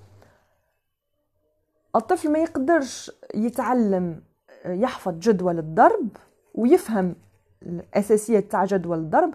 الطفل 1.96 2.33
ما 2.33 2.38
يقدرش 2.38 3.11
يتعلم 3.35 4.22
يحفظ 4.64 5.18
جدول 5.18 5.59
الضرب 5.59 6.09
ويفهم 6.55 7.14
الأساسيات 7.62 8.52
تاع 8.52 8.64
جدول 8.64 8.98
الضرب. 8.98 9.35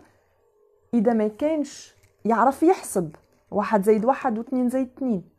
إذا 0.94 1.14
ما 1.14 1.28
كانش 1.28 1.96
يعرف 2.26 2.64
يحسب 2.64 3.16
واحد 3.52 3.84
زائد 3.84 4.06
واحد 4.06 4.38
واثنين 4.38 4.70
زائد 4.70 4.90
اثنين. 4.98 5.30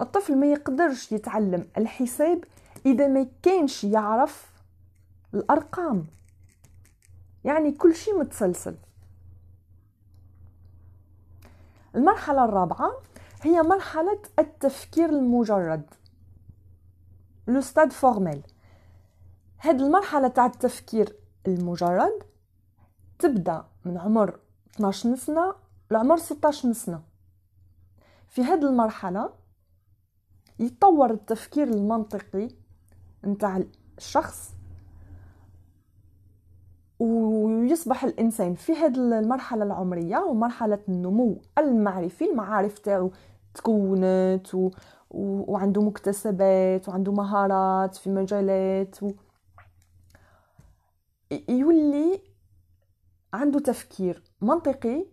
الطفل 0.00 0.36
ما 0.36 0.46
يقدرش 0.46 1.12
يتعلم 1.12 1.68
الحساب 1.76 2.44
إذا 2.86 3.08
ما 3.08 3.26
كانش 3.42 3.84
يعرف 3.84 4.52
الأرقام. 5.34 6.06
يعني 7.44 7.72
كل 7.72 7.94
شيء 7.94 8.18
متسلسل. 8.18 8.74
المرحلة 11.94 12.44
الرابعة 12.44 12.92
هي 13.42 13.62
مرحلة 13.62 14.18
التفكير 14.38 15.08
المجرد. 15.08 15.82
لو 17.46 17.60
ستاد 17.60 17.92
فورميل 17.92 18.42
هاد 19.60 19.80
المرحلة 19.80 20.28
تاع 20.28 20.46
التفكير 20.46 21.16
المجرد 21.46 22.22
تبدأ 23.18 23.64
من 23.84 23.98
عمر 23.98 24.38
12 24.74 25.16
سنة 25.16 25.54
لعمر 25.90 26.16
16 26.16 26.72
سنة 26.72 27.02
في 28.28 28.44
هاد 28.44 28.64
المرحلة 28.64 29.30
يتطور 30.58 31.10
التفكير 31.10 31.68
المنطقي 31.68 32.48
نتاع 33.24 33.62
الشخص 33.98 34.52
ويصبح 36.98 38.04
الإنسان 38.04 38.54
في 38.54 38.72
هذه 38.72 38.96
المرحلة 38.96 39.64
العمرية 39.64 40.18
ومرحلة 40.18 40.78
النمو 40.88 41.42
المعرفي 41.58 42.30
المعارف 42.30 42.78
تاعو 42.78 43.10
تكونت. 43.54 44.56
وعنده 45.16 45.82
مكتسبات 45.82 46.88
وعنده 46.88 47.12
مهارات 47.12 47.96
في 47.96 48.10
مجالات 48.10 49.02
و... 49.02 49.12
يولي 51.48 52.20
عنده 53.34 53.58
تفكير 53.58 54.22
منطقي 54.40 55.06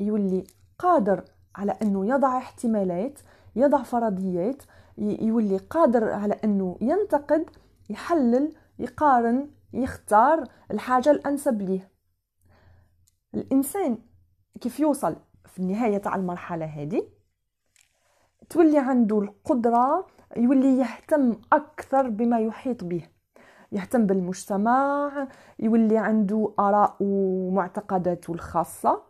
يولي 0.00 0.44
قادر 0.78 1.24
على 1.56 1.72
إنه 1.82 2.06
يضع 2.06 2.38
احتمالات 2.38 3.20
يضع 3.56 3.82
فرضيات 3.82 4.62
يولي 4.98 5.56
قادر 5.56 6.10
على 6.12 6.34
إنه 6.44 6.78
ينتقد 6.80 7.50
يحلل 7.90 8.52
يقارن 8.78 9.50
يختار 9.72 10.44
الحاجة 10.70 11.10
الأنسب 11.10 11.62
ليه. 11.62 11.90
الإنسان 13.34 13.98
كيف 14.60 14.80
يوصل 14.80 15.16
في 15.46 15.58
النهاية 15.58 15.98
تاع 15.98 16.14
المرحلة 16.14 16.64
هذه؟ 16.66 17.19
تولي 18.50 18.78
عنده 18.78 19.18
القدرة 19.18 20.06
يولي 20.36 20.78
يهتم 20.78 21.36
أكثر 21.52 22.08
بما 22.08 22.40
يحيط 22.40 22.84
به. 22.84 23.08
يهتم 23.72 24.06
بالمجتمع 24.06 25.10
يولي 25.58 25.98
عنده 25.98 26.54
آراء 26.58 26.96
ومعتقداته 27.00 28.32
الخاصة. 28.32 29.02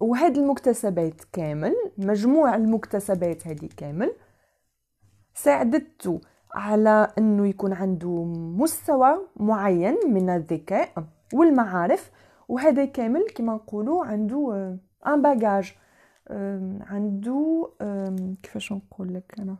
وهذه 0.00 0.38
المكتسبات 0.38 1.24
كامل 1.32 1.74
مجموع 1.98 2.56
المكتسبات 2.56 3.46
هذه 3.46 3.68
كامل 3.76 4.12
ساعدته 5.34 6.20
على 6.54 7.08
إنه 7.18 7.46
يكون 7.46 7.72
عنده 7.72 8.24
مستوى 8.58 9.28
معين 9.36 9.96
من 10.06 10.30
الذكاء 10.30 11.04
والمعارف. 11.34 12.10
وهذا 12.48 12.84
كامل 12.84 13.26
كما 13.34 13.54
نقولوا 13.54 14.04
عنده 14.04 14.76
ان 15.06 15.22
باجاج 15.22 15.74
عنده 16.80 17.70
كيفاش 18.42 18.72
نقول 18.72 19.14
لك 19.14 19.34
أنا؟ 19.38 19.56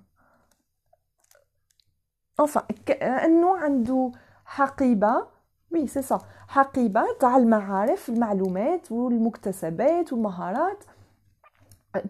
Enfin 2.43 2.63
انه 3.03 3.57
عنده 3.57 4.13
حقيبة 4.45 5.27
وي 5.73 5.87
سي 5.87 6.03
سا 6.03 6.19
حقيبة 6.49 7.05
تاع 7.21 7.37
المعارف 7.37 8.09
المعلومات 8.09 8.93
والمكتسبات 8.93 10.13
والمهارات 10.13 10.85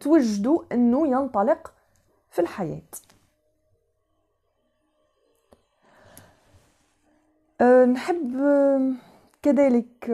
توجدوا 0.00 0.62
انه 0.72 1.06
ينطلق 1.08 1.74
في 2.30 2.38
الحياة. 2.38 2.82
نحب 7.86 8.36
كذلك 9.42 10.10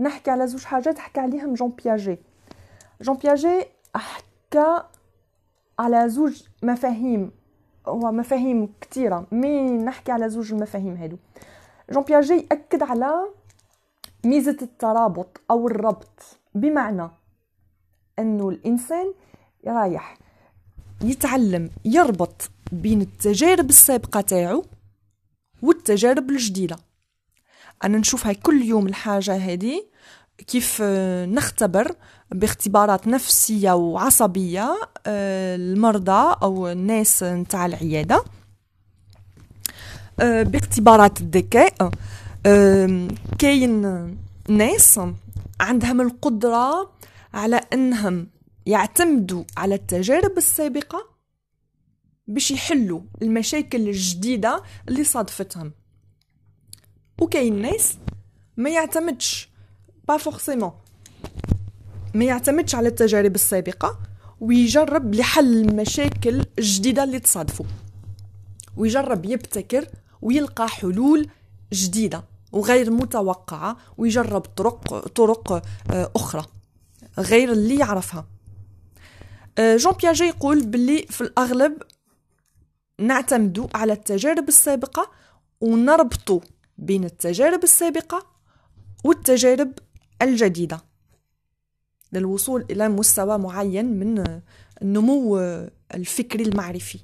نحكي 0.00 0.30
على 0.30 0.46
زوج 0.46 0.64
حاجات 0.64 0.98
حكى 0.98 1.20
عليهم 1.20 1.54
جون 1.54 1.68
بياجي. 1.68 2.18
جون 3.00 3.16
بياجي 3.16 3.64
حكى 3.94 4.82
على 5.78 6.08
زوج 6.08 6.42
مفاهيم 6.62 7.30
هو 7.86 8.12
مفاهيم 8.12 8.72
كثيره 8.80 9.26
مي 9.32 9.70
نحكي 9.70 10.12
على 10.12 10.28
زوج 10.28 10.52
المفاهيم 10.52 10.96
هادو. 10.96 11.16
جون 11.90 12.02
بياجي 12.02 12.34
يأكد 12.34 12.82
على 12.82 13.26
ميزة 14.24 14.56
الترابط 14.62 15.40
أو 15.50 15.66
الربط 15.66 16.38
بمعنى 16.54 17.10
إنه 18.18 18.48
الإنسان 18.48 19.14
رايح 19.66 20.18
يتعلم 21.02 21.70
يربط 21.84 22.50
بين 22.72 23.00
التجارب 23.00 23.68
السابقة 23.68 24.20
تاعو 24.20 24.64
والتجارب 25.62 26.30
الجديدة. 26.30 26.76
أنا 27.84 27.98
نشوفها 27.98 28.32
كل 28.32 28.62
يوم 28.62 28.86
الحاجة 28.86 29.36
هذه 29.36 29.82
كيف 30.46 30.78
آه، 30.82 31.26
نختبر 31.26 31.92
باختبارات 32.30 33.08
نفسية 33.08 33.72
وعصبية 33.72 34.76
آه، 35.06 35.56
المرضى 35.56 36.36
أو 36.42 36.68
الناس 36.68 37.22
نتاع 37.22 37.66
العيادة. 37.66 38.24
آه، 40.20 40.42
باختبارات 40.42 41.20
الذكاء. 41.20 41.90
كاين 43.38 43.82
ناس 44.48 45.00
عندهم 45.60 46.00
القدرة 46.00 46.92
على 47.34 47.60
إنهم 47.72 48.26
يعتمدوا 48.66 49.44
على 49.56 49.74
التجارب 49.74 50.38
السابقة 50.38 51.06
باش 52.26 52.50
يحلوا 52.50 53.00
المشاكل 53.22 53.88
الجديدة 53.88 54.62
اللي 54.88 55.04
صادفتهم. 55.04 55.72
وكاين 57.20 57.62
ناس 57.62 57.96
ما 58.56 58.70
يعتمدش 58.70 59.48
با 60.08 60.16
فورسيمون 60.16 60.72
ما 62.14 62.24
يعتمدش 62.24 62.74
على 62.74 62.88
التجارب 62.88 63.34
السابقة 63.34 63.98
ويجرب 64.40 65.14
لحل 65.14 65.56
المشاكل 65.56 66.44
الجديدة 66.58 67.04
اللي 67.04 67.18
تصادفوا. 67.18 67.66
ويجرب 68.76 69.24
يبتكر 69.24 69.86
ويلقى 70.22 70.68
حلول 70.68 71.28
جديدة 71.72 72.24
وغير 72.52 72.90
متوقعة 72.90 73.76
ويجرب 73.98 74.40
طرق 74.40 75.06
طرق 75.06 75.62
أخرى 75.90 76.44
غير 77.18 77.52
اللي 77.52 77.78
يعرفها 77.78 78.26
جون 79.58 79.92
بياجي 79.92 80.24
يقول 80.24 80.66
باللي 80.66 81.06
في 81.10 81.20
الأغلب 81.20 81.82
نعتمد 83.00 83.68
على 83.74 83.92
التجارب 83.92 84.48
السابقة 84.48 85.10
ونربط 85.60 86.42
بين 86.80 87.04
التجارب 87.04 87.62
السابقة 87.62 88.26
والتجارب 89.04 89.72
الجديدة. 90.22 90.80
للوصول 92.12 92.66
إلى 92.70 92.88
مستوى 92.88 93.38
معين 93.38 93.84
من 93.84 94.40
النمو 94.82 95.38
الفكري 95.94 96.42
المعرفي 96.42 96.98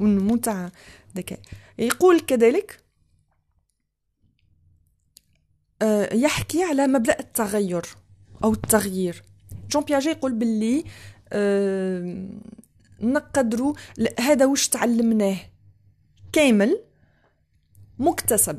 والنمو 0.00 0.36
تاع 0.36 0.70
الذكاء. 1.10 1.40
يقول 1.78 2.20
كذلك 2.20 2.84
آه، 5.82 6.14
يحكي 6.14 6.64
على 6.64 6.86
مبدأ 6.86 7.18
التغير 7.20 7.86
أو 8.44 8.52
التغيير. 8.52 9.22
جون 9.70 9.84
بياجي 9.84 10.08
يقول 10.08 10.32
باللي 10.32 10.84
آه، 11.32 12.28
نقدروا 13.00 13.74
هذا 14.20 14.46
واش 14.46 14.68
تعلمناه؟ 14.68 15.38
كامل 16.32 16.87
مكتسب. 17.98 18.58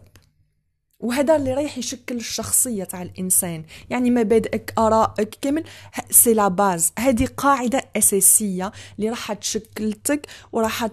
وهذا 0.99 1.36
اللي 1.36 1.54
رايح 1.54 1.78
يشكل 1.78 2.15
الشخصية 2.15 2.84
تاع 2.84 3.02
الإنسان. 3.02 3.63
يعني 3.89 4.12
مبادئك 4.12 4.73
آرائك 4.78 5.36
كامل 5.41 5.63
c'est 6.12 6.34
la 6.34 6.48
base. 6.48 6.93
هذه 6.99 7.25
قاعدة 7.38 7.84
أساسية 7.95 8.71
اللي 8.97 9.10
راح 9.10 9.34
تشكلتك 9.34 10.28
وراح 10.52 10.88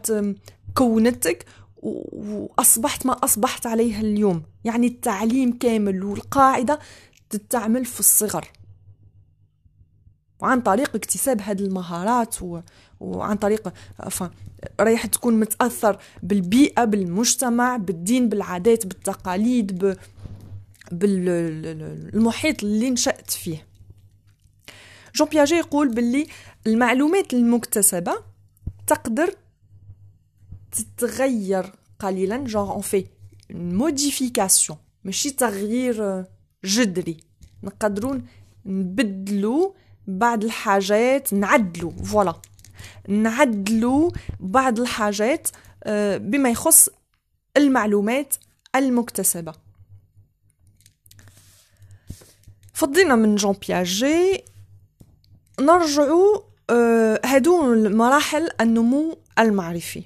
كونتك 0.75 1.45
وأصبحت 1.83 3.07
ما 3.07 3.13
أصبحت 3.13 3.67
عليه 3.67 4.01
اليوم. 4.01 4.43
يعني 4.65 4.87
التعليم 4.87 5.59
كامل 5.59 6.05
والقاعدة 6.05 6.79
تتعمل 7.31 7.85
في 7.85 8.01
الصغر. 8.01 8.49
وعن 10.41 10.61
طريق 10.61 10.97
اكتساب 10.97 11.41
هذه 11.41 11.61
المهارات 11.61 12.43
و... 12.43 12.61
وعن 13.01 13.37
طريق. 13.37 13.73
رايح 14.81 15.07
تكون 15.07 15.41
متأثر 15.41 15.99
بالبيئة 16.23 16.85
بالمجتمع 16.85 17.77
بالدين 17.77 18.29
بالعادات 18.29 18.87
بالتقاليد 18.87 19.85
ب... 19.85 19.97
بالمحيط 20.93 22.65
اللي 22.65 22.91
نشأت 22.91 23.31
فيه 23.31 23.67
جون 25.15 25.29
بياجي 25.29 25.55
يقول 25.55 25.89
باللي 25.89 26.27
المعلومات 26.67 27.35
المكتسبة 27.35 28.13
تقدر 28.87 29.35
تتغير 30.73 31.73
قليلا 31.99 32.37
genre 32.37 32.73
on 32.73 32.81
fait 32.81 33.07
modification 33.51 34.79
ماشي 35.05 35.31
تغيير 35.31 36.25
جذري 36.65 37.17
نقدروا 37.63 38.19
نبدلوا 38.67 39.73
بعض 40.07 40.45
الحاجات 40.45 41.33
نعدلوا 41.33 41.91
voilà 41.91 42.35
نعدلوا 43.09 44.11
بعض 44.41 44.81
الحاجات 44.81 45.49
آه، 45.85 46.17
بما 46.17 46.51
يخص 46.51 46.89
المعلومات 47.57 48.35
المكتسبة. 48.77 49.53
فضينا 52.75 53.15
من 53.15 53.35
جون 53.37 53.57
بياجي. 53.69 54.45
نرجعوا 55.61 56.41
آه، 56.71 57.21
هادو 57.25 57.75
مراحل 57.89 58.49
النمو 58.61 59.19
المعرفي. 59.39 60.05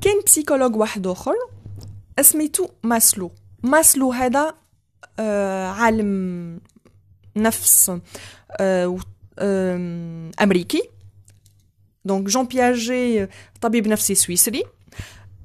كان 0.00 0.20
psychologue 0.26 0.76
واحد 0.76 1.06
آخر 1.06 1.34
اسميتو 2.18 2.68
ماسلو. 2.82 3.30
ماسلو 3.62 4.12
هذا 4.12 4.54
آه، 5.18 5.66
عالم 5.66 6.60
نفس 7.36 7.92
امريكي 10.42 10.82
donc 12.04 12.26
جون 12.26 12.44
بياجي 12.44 13.26
طبيب 13.60 13.88
نفسي 13.88 14.14
سويسري 14.14 14.62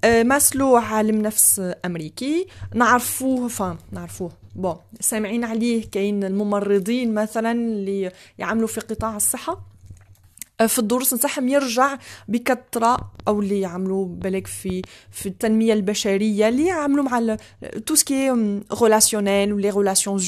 ماسلو 0.05 0.75
عالم 0.75 1.21
نفس 1.21 1.61
امريكي 1.85 2.47
نعرفوه 2.73 3.47
enfin 3.47 3.77
نعرفوه 3.91 4.31
bon 4.55 4.75
سامعين 4.99 5.43
عليه 5.43 5.89
كاين 5.91 6.23
الممرضين 6.23 7.13
مثلا 7.13 7.51
اللي 7.51 8.11
يعملوا 8.37 8.67
في 8.67 8.81
قطاع 8.81 9.15
الصحه 9.15 9.75
في 10.67 10.79
الدروس 10.79 11.13
نتاعهم 11.13 11.47
يرجع 11.47 11.97
بكثره 12.27 13.11
أو 13.27 13.39
اللي 13.39 13.59
يعملوا 13.59 14.05
بالك 14.05 14.47
في 14.47 14.81
في 15.11 15.25
التنميه 15.25 15.73
البشريه 15.73 16.49
اللي 16.49 16.67
يعملوا 16.67 17.03
مع 17.03 17.37
tout 17.85 17.95
ce 17.95 18.09
qui 18.09 18.29
relationnel 18.81 19.47
و 19.47 19.53
les 19.53 20.19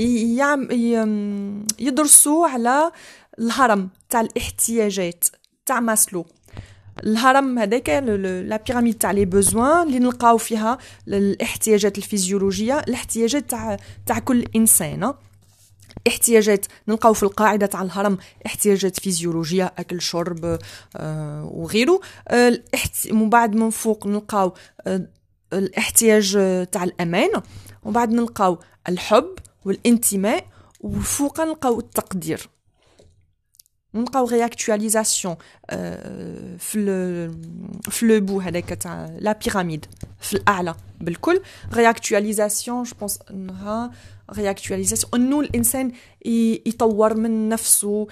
relations 0.00 0.88
humaines 0.88 1.66
يدرسوا 1.78 2.48
على 2.48 2.92
الهرم 3.38 3.90
تاع 4.08 4.20
الاحتياجات 4.20 5.24
تاع 5.66 5.80
ماسلو. 5.80 6.26
الهرم 7.04 7.58
هذاك 7.58 7.88
la 7.88 8.56
pyramide 8.56 8.94
تاع 8.94 9.10
les 9.10 9.24
besoins 9.24 9.86
اللي 9.86 9.98
نلقاو 9.98 10.38
فيها 10.38 10.78
الاحتياجات 11.08 11.98
الفيزيولوجية 11.98 12.78
الاحتياجات 12.78 13.50
تاع 13.50 13.76
تاع 14.06 14.18
كل 14.18 14.44
إنسان. 14.56 15.14
احتياجات 16.08 16.66
نلقاو 16.88 17.12
في 17.12 17.22
القاعدة 17.22 17.66
تاع 17.66 17.82
الهرم 17.82 18.18
احتياجات 18.46 19.00
فيزيولوجية 19.00 19.72
أكل 19.78 20.00
شرب 20.00 20.58
آه 20.96 21.50
وغيره. 21.52 22.00
آه 22.28 22.62
من 23.10 23.30
بعد 23.30 23.54
من 23.54 23.70
فوق 23.70 24.06
نلقاو 24.06 24.54
آه 24.86 25.08
الاحتياج 25.52 26.32
تاع 26.72 26.84
الأمان. 26.84 27.30
ومن 27.82 27.92
بعد 27.92 28.12
نلقاو 28.12 28.58
الحب 28.88 29.34
والانتماء 29.64 30.46
وفوق 30.80 31.40
نلقاو 31.40 31.78
التقدير. 31.78 32.48
نلقاو 33.94 34.28
رياكtualisation 34.28 35.34
في 36.58 37.30
في 37.90 38.06
لو 38.06 38.20
بو 38.20 38.40
هذاك 38.40 38.68
تاع 38.68 39.16
لا 39.18 39.32
بيراميد 39.44 39.86
في 40.20 40.34
الأعلى 40.34 40.74
بالكل. 41.00 41.42
réactualisation 41.72 42.64
je 42.64 42.84
pense 43.00 43.18
إنها 43.30 43.90
réactualisation 44.34 45.08
انه 45.14 45.40
الانسان 45.40 45.92
يطور 46.66 47.14
من 47.14 47.48
نفسه 47.48 48.06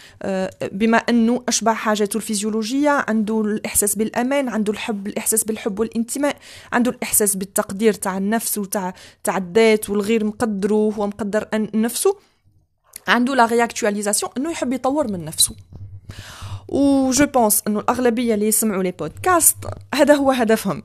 بما 0.72 0.96
انه 0.96 1.42
اشبع 1.48 1.74
حاجاته 1.74 2.16
الفيزيولوجيه 2.16 2.90
عنده 3.09 3.40
الاحساس 3.40 3.94
بالامان 3.96 4.48
عنده 4.48 4.72
الحب 4.72 5.07
الاحساس 5.07 5.44
بالحب 5.44 5.81
والانتماء 5.81 6.37
عنده 6.72 6.90
الاحساس 6.90 7.37
بالتقدير 7.37 7.92
تاع 7.92 8.18
النفس 8.18 8.59
وتاع 8.59 8.94
تاع 9.24 9.37
الذات 9.37 9.90
والغير 9.90 10.24
مقدره 10.24 10.74
هو 10.74 11.07
مقدر 11.07 11.48
نفسه 11.74 12.16
عنده 13.09 13.35
la 13.34 13.46
réactualisation 13.46 14.28
انه 14.37 14.50
يحب 14.50 14.72
يطور 14.72 15.12
من 15.12 15.24
نفسه 15.24 15.54
و 16.68 17.11
je 17.11 17.26
pense 17.26 17.62
انه 17.66 17.81
الاغلبيه 17.81 18.35
اللي 18.35 18.48
يسمعوا 18.48 18.83
les 18.82 18.90
podcasts 18.90 19.56
هذا 19.94 20.14
هو 20.14 20.31
هدفهم 20.31 20.83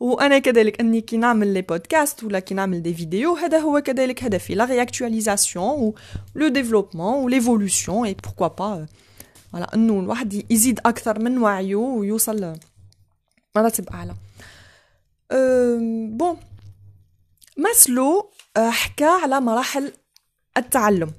وأنا 0.00 0.38
كذلك 0.38 0.80
أني 0.80 1.00
كي 1.00 1.16
نعمل 1.16 1.54
les 1.54 1.62
podcasts 1.62 2.24
ولا 2.24 2.38
كي 2.38 2.54
نعمل 2.54 2.82
des 2.82 2.94
vidéos 2.94 3.34
هذا 3.34 3.58
هو 3.58 3.80
كذلك 3.80 4.24
هدفي 4.24 4.54
la 4.54 4.64
réactualisation 4.66 5.56
و 5.56 5.94
le 6.34 6.48
développement 6.48 7.24
و 7.24 7.28
l'évolution 7.28 8.04
et 8.04 8.14
pourquoi 8.14 8.46
pas 8.46 8.86
voilà 9.52 9.74
إنه 9.74 10.00
الواحد 10.00 10.50
يزيد 10.50 10.80
أكثر 10.86 11.18
من 11.18 11.38
وعيه 11.38 11.74
ويوصل 11.74 12.58
مراتب 13.56 13.88
أعلى. 13.88 14.14
bon 16.16 16.36
ماسلو 17.56 18.30
حكى 18.56 19.04
على 19.04 19.40
مراحل 19.40 19.92
التعلم. 20.56 21.12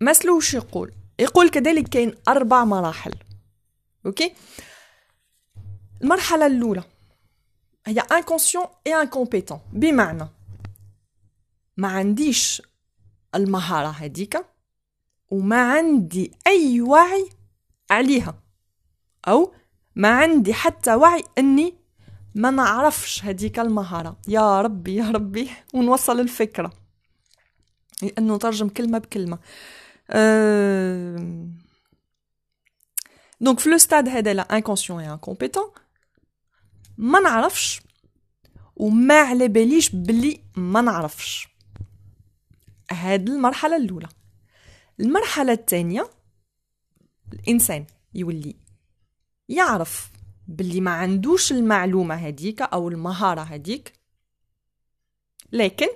مسلو 0.00 0.36
وش 0.36 0.54
يقول؟ 0.54 0.92
يقول 1.18 1.48
كذلك 1.50 1.88
كاين 1.88 2.14
أربع 2.28 2.64
مراحل 2.64 3.12
أوكي 4.06 4.32
المرحلة 6.02 6.46
الأولى. 6.46 6.84
هي 7.86 8.00
inconscient 8.00 8.68
et 8.88 8.92
incompétent. 8.92 9.58
بمعنى 9.72 10.28
ما 11.76 11.88
عنديش 11.88 12.62
المهارة 13.34 13.88
هذيك 13.88 14.46
وما 15.30 15.72
عندي 15.72 16.32
أي 16.46 16.80
وعي 16.80 17.30
عليها. 17.90 18.34
أو 19.28 19.54
ما 19.94 20.08
عندي 20.08 20.54
حتى 20.54 20.94
وعي 20.94 21.24
أني 21.38 21.74
ما 22.34 22.50
نعرفش 22.50 23.24
هذيك 23.24 23.58
المهارة. 23.58 24.16
يا 24.28 24.60
ربي 24.60 24.94
يا 24.94 25.10
ربي 25.10 25.50
ونوصل 25.74 26.20
الفكرة. 26.20 26.72
لأنه 28.02 28.38
ترجم 28.38 28.68
كلمة 28.68 28.98
بكلمة. 28.98 29.38
Euh... 30.10 31.56
Donc, 33.40 33.64
le 33.66 33.78
stade 33.78 34.08
هذا 34.08 34.34
لا 34.34 34.46
inconscient 34.50 35.00
et 35.00 35.06
incompétent. 35.06 35.70
ما 36.98 37.20
نعرفش. 37.20 37.80
وما 38.76 39.20
على 39.20 39.48
باليش 39.48 39.90
بلي 39.90 40.40
ما 40.56 40.80
نعرفش. 40.80 41.48
هاد 42.90 43.28
المرحلة 43.28 43.76
الأولى. 43.76 44.08
المرحلة 45.00 45.52
الثانية 45.52 46.10
الإنسان 47.32 47.86
يولي 48.14 48.56
يعرف 49.48 50.10
بلي 50.48 50.80
ما 50.80 50.90
عندوش 50.90 51.52
المعلومة 51.52 52.14
هديك 52.14 52.62
أو 52.62 52.88
المهارة 52.88 53.40
هديك 53.40 53.92
لكن 55.52 55.88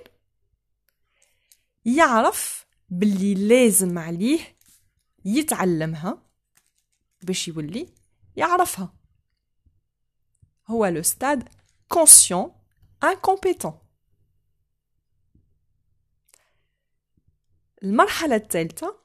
يعرف 1.85 2.65
باللي 2.89 3.33
لازم 3.33 3.99
عليه 3.99 4.39
يتعلمها 5.25 6.23
باش 7.23 7.47
يولي 7.47 7.89
يعرفها. 8.35 9.00
هو 10.67 10.85
le 10.85 11.01
stade 11.01 11.49
conscient 11.87 12.51
incompétent 13.03 13.79
المرحلة 17.83 18.35
الثالثة 18.35 18.97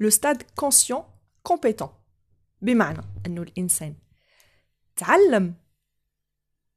le 0.00 0.10
stade 0.10 0.42
conscient 0.42 1.04
compétent 1.42 1.88
بمعنى 2.62 3.02
أنه 3.26 3.42
الإنسان 3.42 3.94
تعلم 4.96 5.54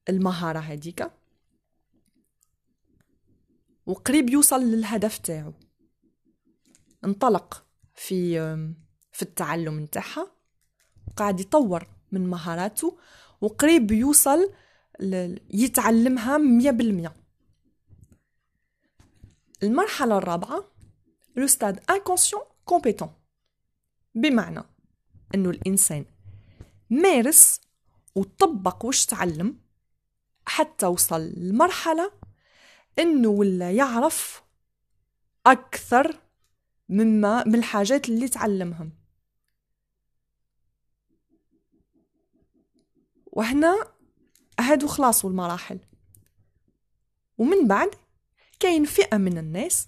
المهارة 0.10 0.60
هذيك 0.60 1.12
وقريب 3.86 4.30
يوصل 4.30 4.62
للهدف 4.62 5.18
تاعو. 5.18 5.54
انطلق 7.06 7.66
في 7.96 8.40
في 9.12 9.22
التعلم 9.22 9.80
نتاعها 9.80 10.32
وقاعد 11.08 11.40
يطور 11.40 11.88
من 12.12 12.28
مهاراته 12.30 12.98
وقريب 13.46 13.92
يوصل 13.92 14.52
يتعلمها 15.50 16.38
مية 16.38 16.72
بالمية. 16.72 17.14
المرحلة 19.64 20.18
الرابعة 20.18 20.66
le 21.36 21.48
stade 21.48 21.80
inconscient 21.90 22.42
compétent 22.66 23.14
بمعنى 24.16 24.64
أنه 25.36 25.50
الإنسان 25.50 26.06
مارس 26.90 27.62
وطبق 28.16 28.86
وش 28.86 29.06
تعلم 29.06 29.58
حتى 30.46 30.86
وصل 30.86 31.34
لمرحلة 31.38 32.12
أنه 33.00 33.30
ولا 33.30 33.72
يعرف 33.72 34.44
أكثر 35.46 36.16
مما 36.90 37.44
من 37.48 37.56
الحاجات 37.56 38.10
اللي 38.10 38.28
تعلمهم. 38.28 39.05
وهنا 43.36 43.88
هادو 44.60 44.88
خلاص 44.88 45.26
المراحل 45.26 45.80
ومن 47.38 47.68
بعد 47.68 47.90
كاين 48.60 48.86
فئة 48.86 49.18
من 49.18 49.38
الناس 49.38 49.88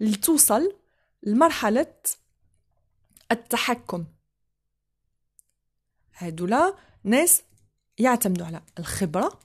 اللي 0.00 0.16
توصل 0.16 0.76
لمرحلة 1.22 1.92
التحكم. 3.32 4.04
هادولا 6.14 6.74
ناس 7.04 7.42
يعتمدوا 7.98 8.46
على 8.46 8.62
الخبرة 8.78 9.40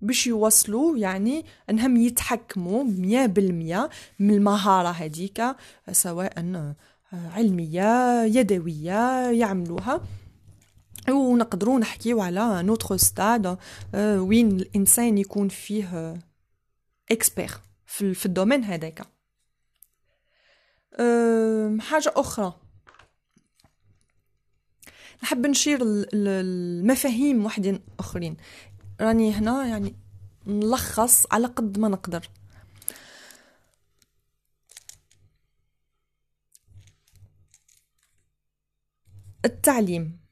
باش 0.00 0.26
يوصلوا 0.26 0.98
يعني 0.98 1.44
إنهم 1.70 1.96
يتحكموا 1.96 2.84
مية 2.84 3.26
بالمية 3.26 3.90
من 4.18 4.34
المهارة 4.34 4.88
هذيك 4.88 5.42
سواء 5.92 6.74
علمية 7.12 8.22
يدوية 8.24 9.30
يعملوها. 9.30 10.00
ونقدروا 11.12 11.78
نحكيو 11.78 12.20
على 12.20 12.62
نوتر 12.62 12.96
ستاد 12.96 13.58
وين 13.94 14.50
الإنسان 14.60 15.18
يكون 15.18 15.48
فيه 15.48 16.18
expert 17.10 17.50
في 17.86 18.26
ال 18.26 18.31
domaine 18.31 18.64
هذاك. 18.64 19.06
حاجة 21.80 22.12
أخرى. 22.16 22.60
نحب 25.22 25.46
نشير 25.46 25.78
المفاهيم 25.82 27.44
وحدين 27.44 27.80
أخرين. 27.98 28.36
راني 29.00 29.32
هنا 29.32 29.66
يعني 29.66 29.96
نلخص 30.46 31.26
على 31.32 31.46
قد 31.46 31.78
ما 31.78 31.88
نقدر. 31.88 32.28
التعليم. 39.44 40.27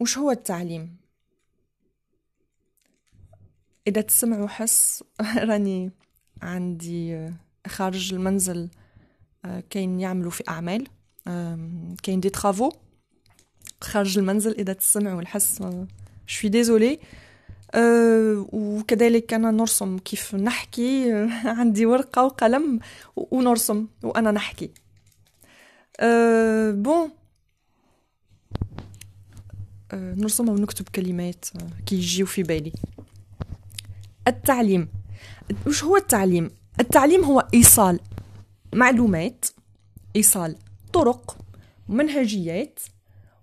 وش 0.00 0.18
هو 0.18 0.30
التعليم؟ 0.30 0.96
إذا 3.86 4.00
تسمعوا 4.00 4.48
حس 4.48 5.04
راني 5.48 5.90
عندي 6.42 7.30
خارج 7.66 8.14
المنزل 8.14 8.68
آه، 9.44 9.62
كاين 9.70 10.00
يعملوا 10.00 10.30
في 10.30 10.44
أعمال 10.48 10.86
كاين 12.02 12.20
دي 12.20 12.30
ترافو. 12.30 12.72
خارج 13.80 14.18
المنزل 14.18 14.52
إذا 14.52 14.72
تسمعوا 14.72 15.20
الحس 15.20 15.62
شوي 16.26 16.50
ديزولي 16.50 16.98
أه 17.74 18.46
وكذلك 18.52 19.34
أنا 19.34 19.50
نرسم 19.50 19.98
كيف 19.98 20.34
نحكي 20.34 21.12
عندي 21.58 21.86
ورقة 21.86 22.24
وقلم 22.24 22.80
ونرسم 23.16 23.86
وأنا 24.02 24.30
نحكي. 24.30 24.70
بون 26.72 27.19
نرسم 29.94 30.48
ونكتب 30.48 30.88
كلمات 30.88 31.44
كي 31.86 31.96
يجيو 31.96 32.26
في 32.26 32.42
بالي. 32.42 32.72
التعليم. 34.28 34.88
وش 35.66 35.84
هو 35.84 35.96
التعليم؟ 35.96 36.50
التعليم 36.80 37.24
هو 37.24 37.48
إيصال 37.54 38.00
معلومات 38.74 39.46
إيصال 40.16 40.56
طرق 40.92 41.38
منهجيات 41.88 42.80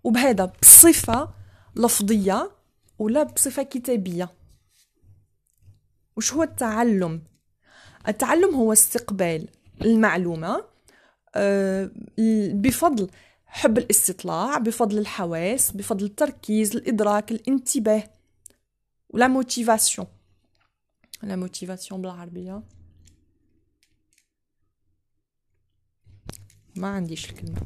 وبهذا 0.04 0.46
بصفة 0.62 1.30
لفظية 1.76 2.52
ولا 3.00 3.24
بصفة 3.24 3.64
كتابية. 3.64 4.30
وش 6.18 6.34
هو 6.34 6.44
التعلم؟ 6.44 7.22
التعلم 8.08 8.56
هو 8.56 8.74
استقبال 8.74 9.48
المعلومة 9.82 10.64
آه، 11.36 11.92
بفضل 12.54 13.10
حب 13.48 13.78
الاستطلاع 13.78 14.58
بفضل 14.58 14.98
الحواس 14.98 15.72
بفضل 15.72 16.06
التركيز 16.06 16.76
الإدراك 16.76 17.32
الانتباه 17.32 18.04
و 19.10 19.16
la 19.16 19.28
motivation 19.28 20.08
la 21.24 21.36
motivation 21.36 22.02
بالعربية. 22.02 22.64
ما 26.76 26.88
عنديش 26.88 27.30
الكلمة. 27.30 27.62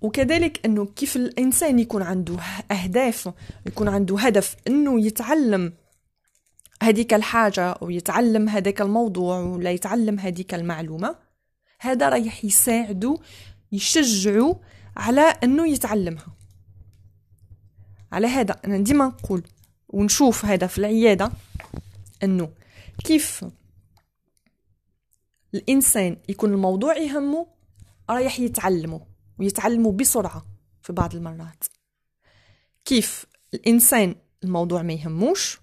وكذلك 0.00 0.66
إنه 0.66 0.86
كيف 0.86 1.16
الإنسان 1.16 1.78
يكون 1.78 2.02
عنده 2.02 2.36
أهداف 2.70 3.32
يكون 3.66 3.88
عنده 3.88 4.18
هدف 4.18 4.56
إنه 4.66 5.06
يتعلم 5.06 5.72
هذيك 6.82 7.14
الحاجة 7.14 7.70
أو 7.70 7.90
يتعلم 7.90 8.48
هذاك 8.48 8.80
الموضوع 8.80 9.40
ولا 9.40 9.70
يتعلم 9.70 10.18
هذيك 10.18 10.54
المعلومة 10.54 11.16
هذا 11.80 12.08
رايح 12.08 12.44
يساعده 12.44 13.18
يشجعه 13.72 14.60
على 14.96 15.20
أنه 15.20 15.68
يتعلمها. 15.68 16.36
على 18.12 18.26
هذا 18.26 18.60
أنا 18.64 18.78
ديما 18.78 19.06
نقول 19.06 19.42
ونشوف 19.88 20.44
هذا 20.44 20.66
في 20.66 20.78
العيادة 20.78 21.32
أنه 22.22 22.52
كيف 23.04 23.44
الإنسان 25.54 26.16
يكون 26.28 26.52
الموضوع 26.52 26.96
يهمه 26.96 27.46
رايح 28.10 28.40
يتعلمه 28.40 29.06
ويتعلموا 29.38 29.92
بسرعة 29.92 30.46
في 30.82 30.92
بعض 30.92 31.14
المرات. 31.14 31.64
كيف 32.84 33.26
الإنسان 33.54 34.14
الموضوع 34.44 34.82
ما 34.82 34.92
يهموش 34.92 35.60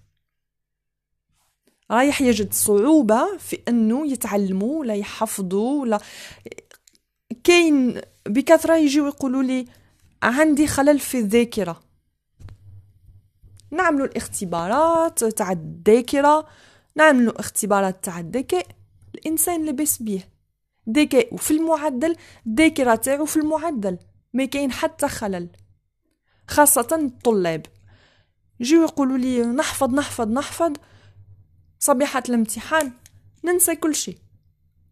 رايح 1.90 2.20
يجد 2.20 2.52
صعوبة 2.52 3.36
في 3.38 3.58
أنه 3.68 4.12
يتعلموا 4.12 4.80
ولا 4.80 4.94
يحفظوا 4.94 5.80
ولا 5.82 6.00
كاين 7.48 8.00
بكثرة 8.26 8.76
يجيو 8.76 9.06
يقولوا 9.06 9.42
لي 9.42 9.66
عندي 10.22 10.66
خلل 10.66 10.98
في 10.98 11.18
الذاكرة. 11.18 11.80
نعملوا 13.70 14.06
الاختبارات 14.06 15.24
تاع 15.24 15.52
الذاكرة 15.52 16.48
نعملوا 16.96 17.40
اختبارات 17.40 18.04
تاع 18.04 18.20
الذكاء 18.20 18.66
الإنسان 19.14 19.66
لبس 19.66 20.02
بيه. 20.02 20.28
ذكاء 20.90 21.34
وفي 21.34 21.50
المعدل 21.50 22.16
الذاكرة 22.46 22.94
تاعو 22.94 23.24
في 23.24 23.36
المعدل 23.36 23.98
ما 24.34 24.44
كاين 24.44 24.72
حتى 24.72 25.08
خلل. 25.08 25.48
خاصة 26.48 26.88
الطلاب. 26.92 27.66
يجيو 28.60 28.82
يقولوا 28.82 29.18
لي 29.18 29.42
نحفظ 29.42 29.94
نحفظ 29.94 30.28
نحفظ 30.28 30.72
صبيحة 31.78 32.22
الامتحان 32.28 32.92
ننسى 33.44 33.76
كل 33.76 33.94
شيء. 33.94 34.18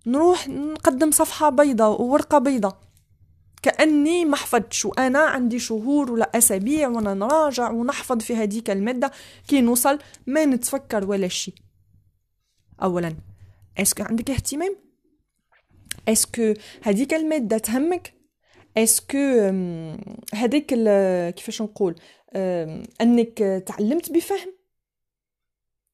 نروح 0.06 0.48
نقدم 0.48 1.10
صفحة 1.10 1.50
بيضة 1.50 1.88
وورقة 1.88 2.38
بيضة 2.38 2.76
كأني 3.62 4.24
ما 4.24 4.36
حفظتش 4.36 4.84
وأنا 4.84 5.18
عندي 5.18 5.58
شهور 5.58 6.12
ولا 6.12 6.38
أسابيع 6.38 6.88
وأنا 6.88 7.14
نراجع 7.14 7.70
ونحفظ 7.70 8.20
في 8.20 8.36
هذيك 8.36 8.70
المادة 8.70 9.12
كي 9.48 9.60
نوصل 9.60 9.98
ما 10.26 10.44
نتفكر 10.44 11.10
ولا 11.10 11.28
شيء 11.28 11.54
أولا 12.82 13.16
est-ce 13.78 13.94
que 13.94 14.02
عندك 14.02 14.30
اهتمام؟ 14.30 14.76
est-ce 16.08 16.39
que 16.39 16.54
هذيك 16.82 17.14
المادة 17.14 17.58
تهمك؟ 17.58 18.14
est-ce 18.76 19.04
que 19.04 19.18
هذيك 20.34 20.66
كيفاش 21.34 21.62
نقول؟ 21.62 21.94
أنك 23.00 23.62
تعلمت 23.66 24.12
بفهم؟ 24.12 24.55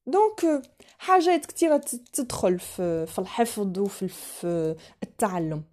donc 0.06 0.62
حاجات 0.98 1.46
كثيره 1.46 1.76
تدخل 2.12 2.58
في, 2.58 3.06
في 3.06 3.18
الحفظ 3.18 3.78
وفي 3.78 4.08
في 4.08 4.76
التعلم. 5.02 5.64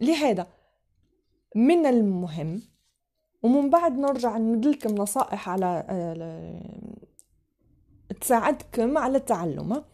لهذا 0.00 0.46
من 1.54 1.86
المهم 1.86 2.62
ومن 3.42 3.70
بعد 3.70 3.98
نرجع 3.98 4.36
ندلكم 4.36 4.94
نصائح 4.94 5.48
على 5.48 5.84
تساعدكم 8.20 8.98
على 8.98 9.18
التعلم 9.18 9.84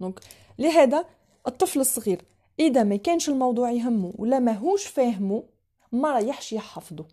دونك 0.00 0.20
لهذا 0.58 1.04
الطفل 1.46 1.80
الصغير 1.80 2.22
إذا 2.60 2.82
ما 2.82 2.96
كانش 2.96 3.28
الموضوع 3.28 3.70
يهمه 3.70 4.12
ولا 4.16 4.38
ماهوش 4.38 4.86
فاهمه 4.86 5.44
ما 5.92 6.12
رايحش 6.12 6.52
يحفظه. 6.52 7.04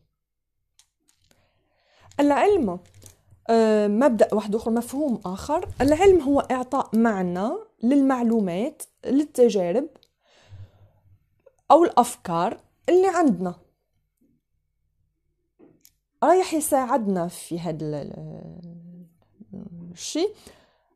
العلم 2.19 2.69
آه، 2.69 2.79
مبدأ 3.87 4.33
واحد 4.33 4.55
أخر 4.55 4.71
مفهوم 4.71 5.21
آخر. 5.25 5.69
العلم 5.81 6.21
هو 6.21 6.39
إعطاء 6.39 6.97
معنى 6.97 7.49
للمعلومات 7.83 8.83
للتجارب 9.05 9.87
أو 11.71 11.83
الأفكار 11.83 12.59
اللي 12.89 13.07
عندنا. 13.07 13.55
رايح 16.23 16.53
يساعدنا 16.53 17.27
في 17.27 17.59
هذا 17.59 18.09
الشيء 19.91 20.35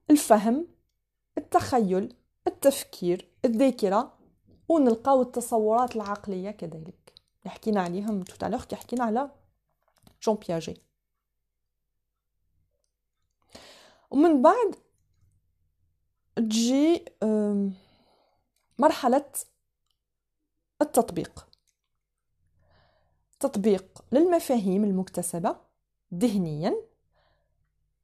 الفهم 0.10 0.68
التخيل 1.38 2.16
التفكير 2.48 3.32
الذاكرة 3.46 4.14
ونلقاو 4.70 5.22
التصورات 5.22 5.96
العقلية 5.96 6.52
كذلك. 6.52 7.14
حكينا 7.46 7.82
عليهم 7.82 8.24
tout 8.24 8.37
à 8.37 8.41
l'heure 8.41 8.64
كي 8.64 8.76
حكينا 8.76 9.04
على 9.04 9.30
جون 10.24 10.36
بياجي 10.48 10.82
ومن 14.12 14.42
بعد 14.42 14.76
تجي 16.36 17.06
مرحلة 18.80 19.26
التطبيق. 20.82 21.48
تطبيق 23.40 24.06
للمفاهيم 24.12 24.84
المكتسبة 24.84 25.56
ذهنيا 26.14 26.76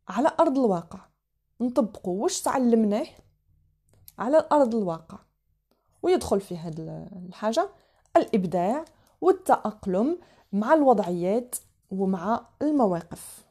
على 0.07 0.31
أرض 0.39 0.57
الواقع. 0.57 0.99
نطبقه 1.61 2.09
واش 2.09 2.41
تعلمناه 2.41 3.07
على 4.19 4.47
أرض 4.51 4.75
الواقع. 4.75 5.19
ويدخل 6.01 6.41
في 6.41 6.57
هذه 6.57 7.07
الحاجة 7.27 7.69
الإبداع 8.17 8.85
والتأقلم 9.21 10.19
مع 10.53 10.73
الوضعيات 10.73 11.55
ومع 11.89 12.47
المواقف. 12.61 13.46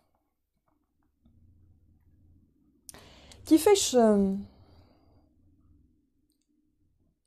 كيفاش 3.46 3.96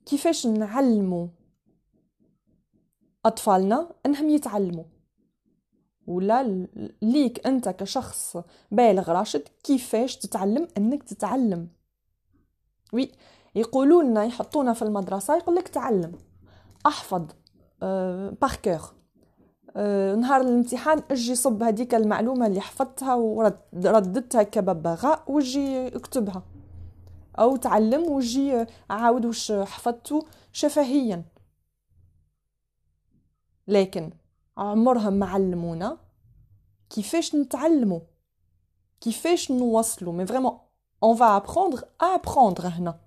كيفاش 0.06 0.48
نعلموا 0.48 1.28
أطفالنا 3.26 3.90
إنهم 4.06 4.30
يتعلموا؟ 4.30 4.84
ولا 6.08 6.68
ليك 7.02 7.48
أنت 7.48 7.70
كشخص 7.70 8.38
بالغ 8.72 9.12
راشد 9.12 9.48
كيفاش 9.64 10.18
تتعلم 10.18 10.68
إنك 10.78 11.04
تتعلم؟ 11.04 11.70
وي 12.94 13.12
يقولوا 13.56 14.04
لنا 14.04 14.24
يحطونا 14.24 14.74
في 14.74 14.82
المدرسة 14.82 15.38
يقول 15.38 15.56
لك 15.56 15.68
تعلم. 15.68 16.12
أحفظ 16.86 17.28
أه 17.84 18.30
باركور 18.42 18.99
نهار 19.76 20.42
الامتحان 20.42 21.04
أجي 21.12 21.36
صب 21.36 21.64
هذيك 21.64 21.96
المعلومة 21.96 22.48
اللي 22.48 22.62
حفظتها 22.62 23.16
ورددتها 23.16 24.44
كببغاء 24.44 25.24
وجي 25.32 25.88
اكتبها. 25.88 26.44
أو 27.40 27.56
تعلم 27.56 28.12
وجي 28.12 28.66
عاود 28.90 29.26
واش 29.26 29.52
حفظته 29.52 30.26
شفهيا. 30.52 31.24
لكن 33.68 34.12
عمرهم 34.58 35.14
ما 35.14 35.26
علمونا 35.26 35.98
كيفاش 36.90 37.36
نتعلموا 37.36 38.00
كيفاش 39.02 39.52
نوصلوا 39.52 40.14
mais 40.14 40.26
vraiment 40.26 40.58
on 41.04 41.16
va 41.16 41.38
apprendre 41.38 41.84
à 42.02 42.08
apprendre 42.08 42.68
هنا. 42.68 43.00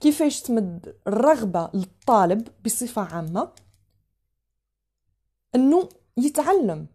كيفاش 0.00 0.42
تمد 0.42 0.96
الرغبة 1.06 1.70
للطالب 1.74 2.48
بصفة 2.64 3.02
عامة. 3.02 3.48
إنه 5.54 5.88
يتعلم. 6.16 6.86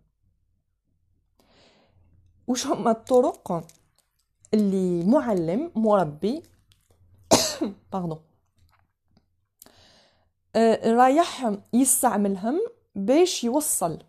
وش 2.47 2.67
هما 2.67 2.91
الطرق 2.91 3.67
اللي 4.53 5.05
معلم 5.05 5.71
مربي؟ 5.75 6.43
باردون 7.91 8.19
آه، 10.55 10.91
رايح 10.91 11.51
يستعملهم 11.73 12.59
باش 12.95 13.43
يوصل 13.43 13.99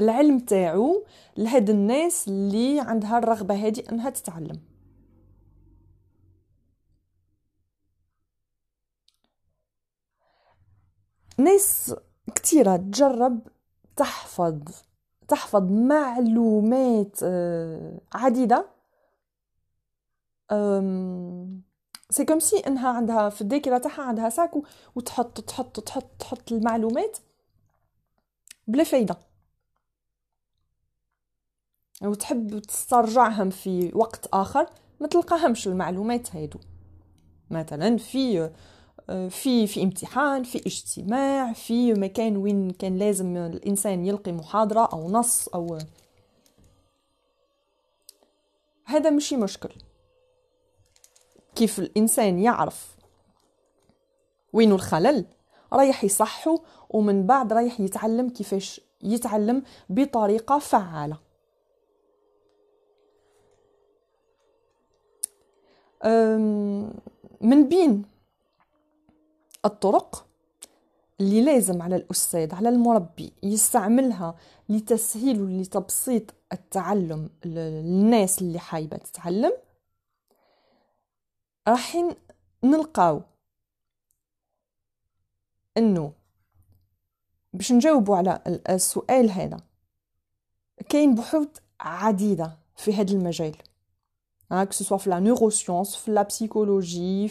العلم 0.00 0.38
تاعو 0.38 1.04
لهاد 1.36 1.70
الناس 1.70 2.28
اللي 2.28 2.80
عندها 2.80 3.18
الرغبة 3.18 3.54
هذه 3.54 3.82
إنها 3.92 4.10
تتعلم. 4.10 4.60
ناس 11.38 11.94
كثيره 12.34 12.76
تجرب 12.76 13.40
تحفظ 13.96 14.62
تحفظ 15.28 15.62
معلومات 15.72 17.18
آه، 17.22 18.00
عديدة. 18.14 18.68
c'est 22.10 22.24
comme 22.24 22.40
si 22.40 22.58
إنها 22.58 22.88
عندها 22.88 23.28
في 23.28 23.40
الذاكرة 23.40 23.78
تاعها 23.78 24.02
عندها 24.02 24.28
sac 24.28 24.50
وتحط 24.94 25.40
تحط 25.40 25.80
تحط 25.80 26.04
تحط 26.18 26.52
المعلومات 26.52 27.18
بلا 28.66 28.84
فايدة. 28.84 29.16
وتحب 32.02 32.58
تسترجعهم 32.58 33.50
في 33.50 33.90
وقت 33.94 34.26
آخر 34.26 34.66
ما 35.00 35.06
تلقاهمش 35.08 35.68
المعلومات 35.68 36.36
هادو. 36.36 36.58
مثلا 37.50 37.96
في 37.96 38.50
في 39.06 39.66
في 39.66 39.82
امتحان 39.82 40.42
في 40.42 40.58
اجتماع 40.58 41.52
في 41.52 41.94
مكان 41.94 42.36
وين 42.36 42.70
كان 42.70 42.98
لازم 42.98 43.36
الإنسان 43.36 44.06
يلقي 44.06 44.32
محاضرة 44.32 44.84
أو 44.92 45.10
نص 45.10 45.48
أو 45.48 45.78
هذا 48.84 49.10
مشي 49.10 49.36
مشكل. 49.36 49.70
كيف 51.54 51.78
الإنسان 51.78 52.38
يعرف 52.38 52.96
وين 54.52 54.72
الخلل؟ 54.72 55.24
رايح 55.72 56.04
يصحو 56.04 56.58
ومن 56.90 57.26
بعد 57.26 57.52
رايح 57.52 57.80
يتعلم 57.80 58.28
كيفاش 58.28 58.80
يتعلم 59.02 59.62
بطريقة 59.88 60.58
فعالة. 60.58 61.18
من 67.40 67.68
بين 67.68 68.15
الطرق 69.66 70.26
اللي 71.20 71.42
لازم 71.44 71.82
على 71.82 71.96
الأستاذ 71.96 72.54
على 72.54 72.68
المربي 72.68 73.32
يستعملها 73.42 74.36
لتسهيل 74.68 75.42
ولتبسيط 75.42 76.34
التعلم 76.52 77.30
للناس 77.44 78.42
اللي 78.42 78.58
حايبة 78.58 78.96
تتعلم. 78.96 79.52
راح 81.68 81.96
نلقاو 82.64 83.22
إنه 85.76 86.12
باش 87.52 87.72
نجاوبوا 87.72 88.16
على 88.16 88.60
السؤال 88.68 89.30
هذا 89.30 89.60
كاين 90.88 91.14
بحوث 91.14 91.48
عديدة 91.80 92.58
في 92.76 92.94
هذا 92.94 93.12
المجال. 93.12 93.56
Que 94.50 94.74
ce 94.74 94.84
soit 94.84 94.98
la 95.06 95.20
neuroscience 95.20 96.06
la 96.06 96.24
psychologie 96.24 97.30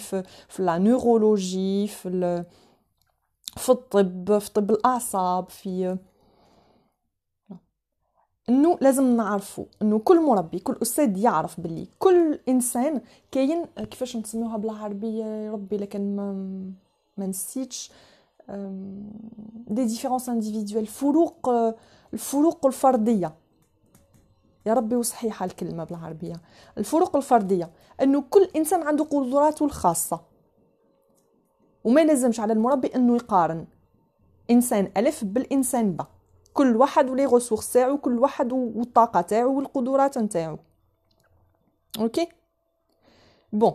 la 0.59 0.79
neurologie 0.79 1.87
في 3.57 3.69
الطب 3.69 4.37
في 4.37 4.51
طب 4.51 4.71
الأعصاب 4.71 5.49
في 5.49 5.97
انه 8.49 8.77
لازم 8.81 9.15
نعرفوا 9.17 9.65
انه 9.81 9.99
كل 9.99 10.21
مربي 10.21 10.59
كل 10.59 10.75
أستاذ 10.81 11.17
يعرف 11.17 11.59
باللي 11.59 11.87
كل 11.99 12.39
انسان 12.49 13.01
كاين 13.31 13.65
كيفاش 13.65 14.15
نسميوها 14.17 14.57
بالعربيه 14.57 15.51
ربي 15.51 15.77
لكن 15.77 16.15
ما 16.15 16.31
ما 17.17 17.27
نسيتش 17.27 17.91
des 19.67 19.85
différences 19.85 20.29
individuelles 20.29 20.87
فروق 20.87 21.49
الفروق 22.13 22.65
الفرديه 22.65 23.33
يا 24.65 24.73
ربي 24.73 24.95
وصحيحه 24.95 25.45
الكلمة 25.45 25.83
بالعربية. 25.83 26.35
الفروق 26.77 27.15
الفردية 27.15 27.71
أنه 28.01 28.21
كل 28.21 28.49
إنسان 28.55 28.83
عنده 28.83 29.03
قدراته 29.03 29.65
الخاصة. 29.65 30.21
وما 31.83 32.05
لازمش 32.05 32.39
على 32.39 32.53
المربي 32.53 32.87
أنه 32.87 33.15
يقارن 33.15 33.67
إنسان 34.51 34.91
ألف 34.97 35.23
بالإنسان 35.23 35.91
ب. 35.91 36.01
كل 36.53 36.75
واحد 36.75 37.09
و 37.09 37.13
les 37.13 37.25
ressources 37.25 37.73
تاعو 37.73 37.97
كل 37.97 38.19
واحد 38.19 38.51
والطاقة 38.51 39.21
تاعو 39.21 39.57
والقدرات 39.57 40.17
نتاعو. 40.17 40.57
OK؟ 41.99 42.27
bon 43.53 43.73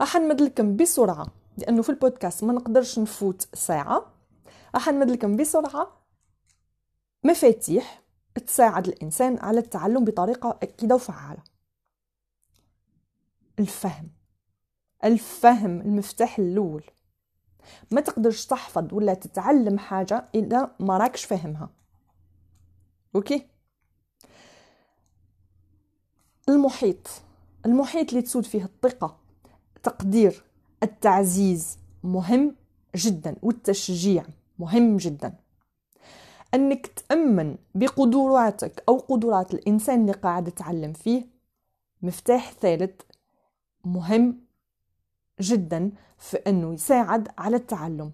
راح 0.00 0.16
نمد 0.16 0.40
لكم 0.40 0.76
بسرعة 0.76 1.26
لأنه 1.58 1.82
في 1.82 1.88
البودكاست 1.88 2.44
ما 2.44 2.52
نقدرش 2.52 2.98
نفوت 2.98 3.48
ساعة. 3.54 4.06
راح 4.74 4.88
نمد 4.88 5.10
لكم 5.10 5.36
بسرعة 5.36 5.88
مفاتيح. 7.24 8.02
تساعد 8.38 8.88
الإنسان 8.88 9.38
على 9.38 9.58
التعلم 9.60 10.04
بطريقة 10.04 10.58
أكيدة 10.62 10.94
وفعالة. 10.94 11.42
الفهم. 13.58 14.10
الفهم 15.04 15.80
المفتاح 15.80 16.38
الأول. 16.38 16.84
ما 17.90 18.00
تقدرش 18.00 18.46
تحفظ 18.46 18.94
ولا 18.94 19.14
تتعلم 19.14 19.78
حاجة 19.78 20.28
اذا 20.34 20.74
ما 20.80 20.98
راكش 20.98 21.24
فاهمها. 21.24 21.70
أوكي؟ 23.16 23.46
المحيط. 26.48 27.08
المحيط 27.66 28.08
اللي 28.08 28.22
تسود 28.22 28.44
فيه 28.44 28.64
الثقة. 28.64 29.18
تقدير. 29.82 30.44
التعزيز. 30.82 31.78
مهم 32.04 32.56
جدا. 32.96 33.36
والتشجيع. 33.42 34.24
مهم 34.58 34.96
جدا. 34.96 35.34
أنك 36.54 36.86
تأمن 36.86 37.56
بقدراتك 37.74 38.84
أو 38.88 38.98
قدرات 38.98 39.54
الإنسان 39.54 40.00
اللي 40.00 40.12
قاعد 40.12 40.50
تتعلم 40.50 40.92
فيه 40.92 41.26
مفتاح 42.02 42.52
ثالث 42.52 43.00
مهم 43.84 44.40
جدا 45.40 45.92
في 46.18 46.36
أنه 46.36 46.74
يساعد 46.74 47.28
على 47.38 47.56
التعلم. 47.56 48.12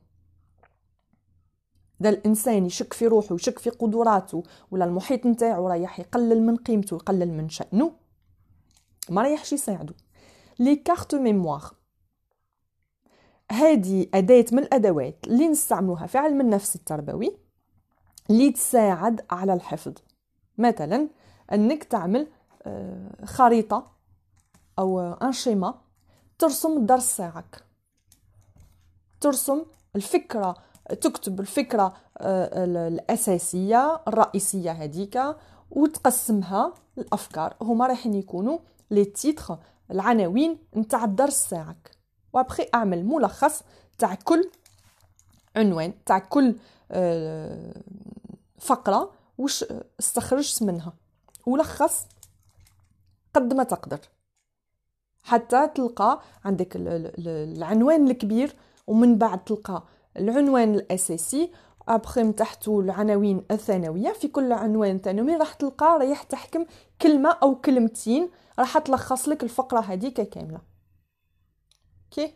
إذا 2.00 2.08
الإنسان 2.10 2.66
يشك 2.66 2.92
في 2.92 3.06
روحه 3.06 3.32
ويشك 3.32 3.58
في 3.58 3.70
قدراته 3.70 4.42
ولا 4.70 4.84
المحيط 4.84 5.26
نتاعو 5.26 5.68
رايح 5.68 6.00
يقلل 6.00 6.42
من 6.42 6.56
قيمته 6.56 6.96
ويقلل 6.96 7.32
من 7.32 7.48
شأنه 7.48 7.92
ما 9.10 9.22
رايحش 9.22 9.52
يساعده. 9.52 9.94
لي 10.58 10.76
كارت 10.76 11.14
ميموار. 11.14 11.74
هذه 13.52 14.06
أداة 14.14 14.44
من 14.52 14.58
الأدوات 14.58 15.18
اللي 15.26 15.48
نستعملوها 15.48 16.06
في 16.06 16.18
علم 16.18 16.40
النفس 16.40 16.76
التربوي. 16.76 17.43
اللي 18.30 18.52
تساعد 18.52 19.20
على 19.30 19.54
الحفظ. 19.54 19.92
مثلا 20.58 21.08
أنك 21.52 21.84
تعمل 21.84 22.26
آه، 22.66 23.24
خريطة 23.24 23.86
أو 24.78 25.00
أن 25.00 25.32
شيما 25.32 25.74
ترسم 26.38 26.76
الدرس 26.76 27.16
تاعك 27.16 27.64
ترسم 29.20 29.62
الفكرة 29.96 30.56
تكتب 31.00 31.40
الفكرة 31.40 31.94
آه، 32.18 32.64
الأساسية 32.88 34.00
الرئيسية 34.08 34.70
هذيك 34.70 35.20
وتقسمها 35.70 36.74
الأفكار. 36.98 37.56
هما 37.60 37.86
رايحين 37.86 38.14
يكونوا 38.14 38.58
لي 38.90 39.04
تيتر 39.04 39.58
العناوين 39.90 40.58
نتاع 40.76 41.04
الدرس 41.04 41.48
تاعك 41.48 41.90
وأبخي 42.32 42.66
أعمل 42.74 43.04
ملخص 43.04 43.62
تاع 43.98 44.14
كل 44.14 44.50
عنوان 45.56 45.92
تاع 46.06 46.18
كل 46.18 46.56
فقرة 48.58 49.12
وش 49.38 49.64
استخرجت 50.00 50.62
منها؟ 50.62 50.92
ولخص 51.46 52.06
قد 53.34 53.54
ما 53.54 53.62
تقدر. 53.62 54.00
حتى 55.22 55.68
تلقى 55.68 56.20
عندك 56.44 56.72
العنوان 56.76 58.10
الكبير 58.10 58.56
ومن 58.86 59.18
بعد 59.18 59.44
تلقى 59.44 59.82
العنوان 60.16 60.74
الأساسي. 60.74 61.52
أبخي 61.88 62.32
تحته 62.32 62.80
العناوين 62.80 63.44
الثانوية. 63.50 64.12
في 64.12 64.28
كل 64.28 64.52
عنوان 64.52 64.98
ثانوي 64.98 65.36
راح 65.36 65.52
تلقى 65.54 65.86
رايح 65.86 66.22
تحكم 66.22 66.66
كلمة 67.02 67.30
أو 67.42 67.60
كلمتين. 67.60 68.30
راح 68.58 68.78
تلخص 68.78 69.28
لك 69.28 69.42
الفقرة 69.42 69.80
هذيك 69.80 70.20
كاملة. 70.20 70.60
كي 72.10 72.34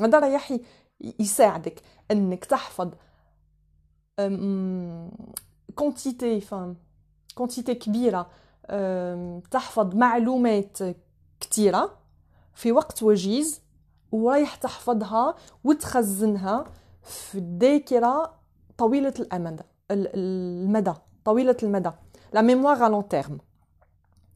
هذا 0.00 0.18
رايح 0.18 0.58
يساعدك 1.00 1.82
إنك 2.10 2.44
تحفظ 2.44 2.90
quantité 5.74 6.40
enfin 6.40 6.76
quantité 7.34 7.74
كبيره 7.74 8.30
تحفظ 9.50 9.94
معلومات 9.94 10.78
كثيره 11.40 11.98
في 12.54 12.72
وقت 12.72 13.02
وجيز 13.02 13.60
ورايح 14.12 14.54
تحفظها 14.54 15.34
وتخزنها 15.64 16.64
في 17.02 17.38
الذاكرة 17.38 18.34
طويلة 18.78 19.14
الأمد 19.20 19.62
المدى 19.90 20.92
طويلة 21.24 21.56
المدى 21.62 21.90
la 22.32 22.40
mémoire 22.42 22.88
long 22.88 23.08
terme 23.08 23.38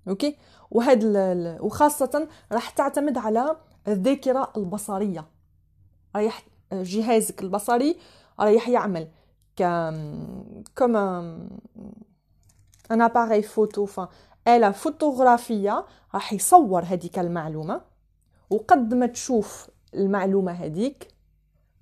OK 0.08 0.36
وهاد 0.70 1.04
وخاصة 1.60 2.28
راح 2.52 2.70
تعتمد 2.70 3.18
على 3.18 3.56
الذاكرة 3.88 4.52
البصرية. 4.56 5.26
رايح 6.16 6.42
جهازك 6.72 7.42
البصري 7.42 7.96
رايح 8.40 8.68
يعمل. 8.68 9.08
ك 9.60 9.92
comme 10.76 10.96
un 12.90 13.02
appareil 13.02 13.42
photo 13.42 13.86
ف 13.86 14.00
آلة 14.48 14.70
فوتوغرافية 14.70 15.86
راح 16.14 16.32
يصور 16.32 16.82
هذيك 16.84 17.18
المعلومة 17.18 17.80
وقد 18.50 18.94
ما 18.94 19.06
تشوف 19.06 19.70
المعلومة 19.94 20.52
هذيك 20.52 21.08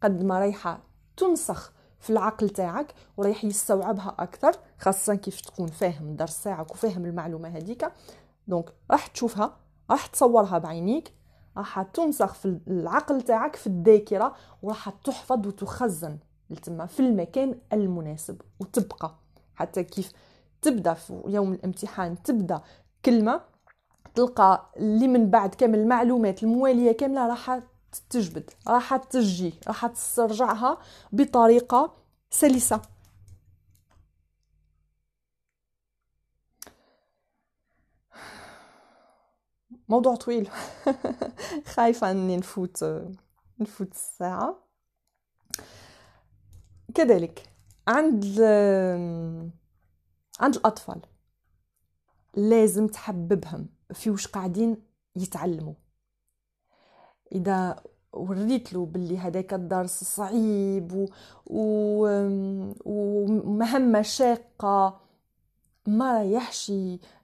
قد 0.03 0.25
ما 0.25 0.39
رايحة 0.39 0.81
تنسخ 1.17 1.73
في 1.99 2.11
العقل 2.11 2.51
تاعك 2.51 2.95
ورايح 3.17 3.45
يستوعبها 3.45 4.17
أكثر 4.19 4.53
خاصه 4.79 5.15
كيف 5.15 5.41
تكون 5.41 5.67
فاهم 5.67 6.09
الدرس 6.09 6.43
تاعك 6.43 6.71
وفاهم 6.71 7.05
المعلومه 7.05 7.49
هذيك 7.49 7.93
دونك 8.49 8.75
راح 8.91 9.07
تشوفها 9.07 9.57
راح 9.91 10.07
تصورها 10.07 10.59
بعينيك 10.59 11.13
راح 11.57 11.83
تنسخ 11.83 12.35
في 12.35 12.61
العقل 12.69 13.23
تاعك 13.23 13.57
في 13.57 13.67
الذاكره 13.67 14.35
وراح 14.63 14.89
تحفظ 14.89 15.47
وتخزن 15.47 16.19
لتما 16.51 16.87
في 16.87 17.01
المكان 17.01 17.59
المناسب 17.73 18.41
وتبقى. 18.61 19.15
حتى 19.55 19.85
كيف 19.85 20.13
تبدا 20.63 20.95
في 20.95 21.23
يوم 21.27 21.53
الامتحان 21.53 22.23
تبدا 22.23 22.61
كلمة 23.05 23.41
تلقى 24.15 24.71
اللي 24.77 25.09
من 25.09 25.31
بعد 25.31 25.55
كامل 25.55 25.79
المعلومات 25.79 26.43
الموالية 26.43 26.93
كاملة 26.93 27.27
راح 27.29 27.61
تجبد 28.11 28.51
راح 28.69 28.97
تجي 28.97 29.55
راح 29.67 29.87
تسترجعها 29.87 30.79
بطريقة 31.13 31.93
سلسة. 32.31 32.83
موضوع 39.89 40.15
طويل. 40.17 40.51
خايفة 41.75 42.11
أني 42.11 42.37
نفوت 42.37 42.85
نفوت 43.61 43.93
الساعة. 43.93 44.68
كذلك. 46.99 47.43
عند 47.89 48.25
عند 50.41 50.57
الأطفال 50.57 51.01
لازم 52.37 52.87
تحببهم 52.87 53.69
في 53.93 54.11
وش 54.11 54.27
قاعدين 54.27 54.77
يتعلموا. 55.17 55.75
إذا 57.33 57.83
وريت 58.13 58.73
له 58.73 58.87
باللي 58.87 59.19
هذاك 59.19 59.55
الدرس 59.55 60.05
صعيب 60.05 60.93
و... 60.93 61.07
و... 61.47 62.07
ومهمة 62.85 64.03
شاقة 64.03 65.01
ما 65.87 66.13
رايحش 66.19 66.73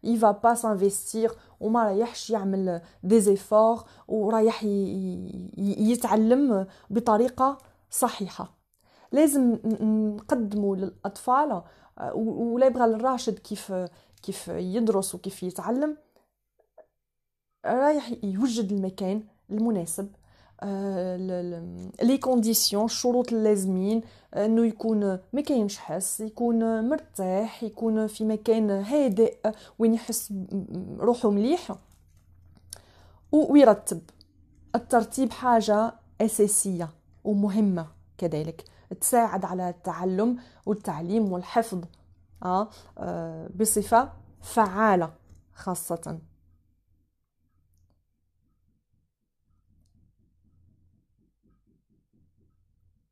il 0.03 0.31
va 0.31 0.55
pas 0.55 0.73
s'investir 0.73 1.33
وما 1.61 1.85
رايحش 1.85 2.31
يعمل 2.31 2.81
des 3.03 3.21
efforts 3.21 3.85
ورايح 4.09 4.65
يتعلم 5.59 6.67
بطريقة 6.91 7.59
صحيحة. 7.91 8.54
لازم 9.15 9.59
نقدموا 10.17 10.77
للأطفال 10.77 11.63
ولا 12.15 12.67
يبغى 12.67 12.85
الراشد 12.85 13.39
كيف 13.39 13.73
كيف 14.23 14.49
يدرس 14.49 15.15
وكيف 15.15 15.43
يتعلم. 15.43 15.97
رايح 17.67 18.13
يوجد 18.23 18.73
المكان 18.73 19.23
المناسب 19.51 20.09
لي 22.03 22.19
كونديسيون 22.19 22.85
الشروط 22.85 23.33
اللازمين 23.33 24.03
إنه 24.35 24.67
يكون 24.67 25.19
ما 25.33 25.41
كاينش 25.41 25.79
حس 25.79 26.21
يكون 26.21 26.89
مرتاح 26.89 27.63
يكون 27.63 28.07
في 28.07 28.25
مكان 28.25 28.71
هادئ 28.71 29.37
وين 29.79 29.95
يحس 29.95 30.33
روحه 30.99 31.31
مليح. 31.31 31.77
ويرتب 33.33 34.01
الترتيب 34.75 35.31
حاجة 35.31 35.95
أساسية 36.21 36.89
ومهمة 37.25 37.87
كذلك. 38.19 38.65
تساعد 39.01 39.45
على 39.45 39.69
التعلم 39.69 40.39
والتعليم 40.67 41.33
والحفظ 41.33 41.85
آه 42.43 42.71
بصفة 43.55 44.13
فعالة 44.43 45.15
خاصة. 45.55 46.21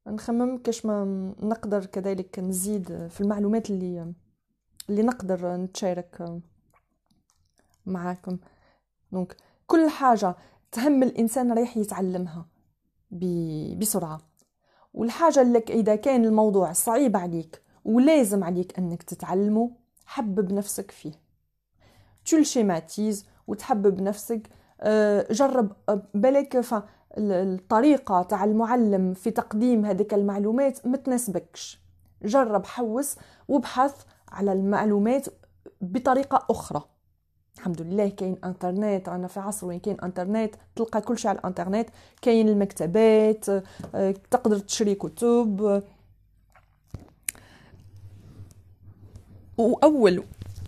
نخمم 0.07 0.59
كاش 0.59 0.87
ما 0.87 1.05
نقدر 1.43 1.87
كذلك 1.87 2.39
نزيد 2.39 3.07
في 3.07 3.20
المعلومات 3.20 3.70
اللي 3.70 4.14
اللي 4.91 5.03
نقدر 5.03 5.57
نتشارك 5.57 6.41
معاكم. 7.87 8.39
donc 9.12 9.36
كل 9.66 9.89
حاجة 9.91 10.37
تهم 10.72 11.03
الإنسان 11.03 11.53
رايح 11.53 11.76
يتعلمها 11.76 12.47
بسرعة. 13.80 14.32
والحاجة 14.95 15.43
لك 15.43 15.70
إذا 15.70 15.97
كان 15.97 16.24
الموضوع 16.24 16.72
صعيب 16.72 17.16
عليك 17.16 17.62
ولازم 17.84 18.45
عليك 18.45 18.78
أنك 18.78 19.03
تتعلمه 19.03 19.70
حبب 20.07 20.53
نفسك 20.53 20.90
فيه. 20.90 21.12
tu 22.24 22.36
le 22.36 22.46
schématises 22.46 23.26
وتحبب 23.47 24.01
نفسك. 24.01 24.49
آه، 24.80 25.26
جرب 25.30 25.72
آه، 25.88 26.03
بالك 26.14 26.64
الطريقة 27.18 28.22
تاع 28.22 28.45
المعلم 28.45 29.14
في 29.14 29.30
تقديم 29.30 29.84
هذيك 29.86 30.14
المعلومات 30.14 30.86
ما 30.86 30.97
تناسبكش. 30.97 31.80
جرب 32.22 32.66
حوس 32.66 33.16
وابحث 33.49 33.95
على 34.28 34.53
المعلومات 34.53 35.26
بطريقة 35.80 36.47
أخرى. 36.51 36.91
الحمد 37.59 37.82
لله 37.82 38.09
كاين 38.09 38.36
انترنت 38.44 39.09
رانا 39.09 39.28
في 39.28 39.40
عصر 39.40 39.66
وين 39.66 39.78
كاين 39.80 40.00
انترنت 40.00 40.55
تلقى 40.76 41.00
كل 41.00 41.18
شيء 41.18 41.30
على 41.30 41.38
الانترنت 41.38 41.88
كاين 42.22 42.48
المكتبات 42.48 43.48
آه، 43.94 44.14
تقدر 44.30 44.59
تشري 44.59 44.94
كتب. 44.94 45.82
وأول 49.59 50.24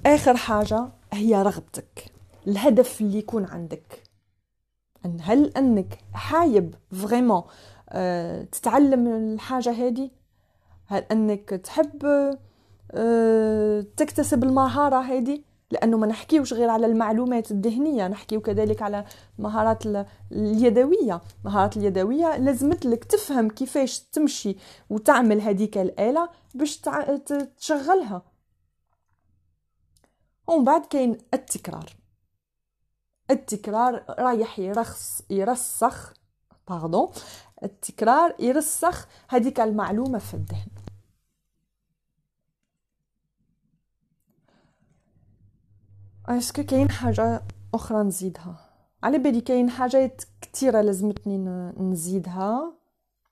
آخر 0.07 0.37
حاجة 0.37 0.89
هي 1.13 1.43
رغبتك 1.43 2.05
الهدف 2.47 3.01
اللي 3.01 3.19
يكون 3.19 3.45
عندك. 3.45 4.03
أن 5.05 5.17
هل 5.21 5.53
أنك 5.57 5.99
حايب 6.13 6.75
vraiment 6.93 7.43
أه 7.91 8.43
تتعلم 8.43 9.07
الحاجة 9.07 9.71
هذه؟ 9.71 10.11
هل 10.87 11.03
أنك 11.13 11.51
تحب 11.51 12.05
أه 12.91 13.81
تكتسب 13.97 14.45
المهارة 14.45 15.01
هذه؟ 15.01 15.54
لأنه 15.75 15.97
ما 15.99 16.07
نحكيوش 16.07 16.53
غير 16.53 16.71
على 16.71 16.87
المعلومات 16.87 17.51
الذهنية 17.51 18.09
نحكيو 18.09 18.41
كذلك 18.41 18.83
على 18.83 19.05
المهارات 19.39 20.07
اليدوية. 20.33 21.21
المهارات 21.45 21.77
اليدوية 21.77 22.37
لازمت 22.37 22.87
لك 22.87 23.05
تفهم 23.05 23.49
كيفاش 23.49 24.01
تمشي 24.01 24.57
وتعمل 24.91 25.41
هذيك 25.41 25.79
الآلة 25.79 26.29
باش 26.55 26.81
تشغلها. 27.59 28.23
ومن 30.47 30.65
بعد 30.65 30.87
كاين 30.87 31.19
التكرار. 31.35 31.97
التكرار 33.31 34.05
رايح 34.09 34.59
يرخص 34.59 35.23
يرسخ 35.31 36.13
pardon 36.69 37.09
التكرار 37.63 38.35
يرسخ 38.39 39.07
هذيك 39.29 39.61
المعلومة 39.61 40.19
في 40.19 40.35
الذهن. 40.35 40.74
est-ce 46.29 46.51
que 46.51 46.63
كاين 46.63 46.91
حاجة 46.91 47.43
أخرى 47.75 48.03
نزيدها 48.03 48.57
على 49.03 49.19
بالي 49.19 49.41
كاين 49.41 49.71
حاجات 49.71 50.23
كثيره 50.41 50.81
لازمتني 50.81 51.39
نزيدها 51.79 52.73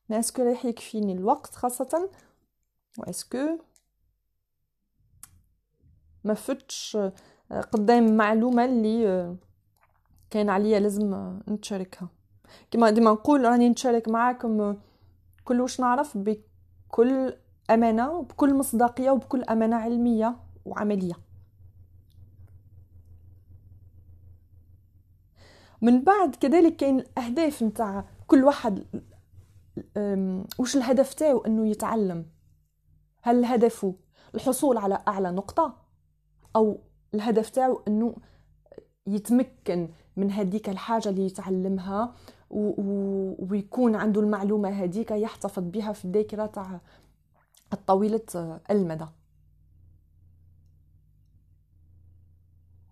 mais 0.08 0.18
est-ce 0.18 0.34
que 0.34 0.42
راح 0.42 0.64
يكفيني 0.64 1.12
الوقت 1.12 1.54
خاصه 1.54 2.10
و 2.98 3.04
est-ce 3.04 3.40
que 3.40 3.58
ما 6.24 6.34
فتش 6.34 6.98
قدام 7.72 8.16
معلومه 8.16 8.64
اللي 8.64 9.36
كان 10.30 10.50
عليا 10.50 10.80
لازم 10.80 11.38
نتشاركها 11.48 12.08
كما 12.70 12.90
ديما 12.90 13.10
نقول 13.10 13.44
راني 13.44 13.68
نتشارك 13.68 14.08
معاكم 14.08 14.76
كل 15.44 15.60
واش 15.60 15.80
نعرف 15.80 16.18
بكل 16.18 17.36
امانه 17.70 18.12
وبكل 18.12 18.54
مصداقيه 18.54 19.10
وبكل 19.10 19.42
امانه 19.42 19.76
علميه 19.76 20.36
وعمليه 20.64 21.31
من 25.82 26.04
بعد 26.04 26.36
كذلك 26.36 26.76
كاين 26.76 26.98
الأهداف 27.00 27.62
نتاع 27.62 28.04
كل 28.26 28.44
واحد 28.44 28.84
وش 30.58 30.76
الهدف 30.76 31.14
تاعو 31.14 31.38
أنه 31.38 31.66
يتعلم. 31.68 32.26
هل 33.22 33.44
هدفه 33.44 33.94
الحصول 34.34 34.76
على 34.76 35.02
أعلى 35.08 35.30
نقطة؟ 35.30 35.76
أو 36.56 36.78
الهدف 37.14 37.50
تاعو 37.50 37.82
أنه 37.88 38.16
يتمكن 39.06 39.88
من 40.16 40.30
هذيك 40.30 40.68
الحاجة 40.68 41.08
اللي 41.08 41.26
يتعلمها 41.26 42.14
ويكون 42.50 43.94
عنده 43.94 44.20
المعلومة 44.20 44.68
هذيك 44.68 45.10
يحتفظ 45.10 45.62
بها 45.62 45.92
في 45.92 46.04
الذاكرة 46.04 46.46
تاع 46.46 46.80
الطويلة 47.72 48.60
المدى. 48.70 49.06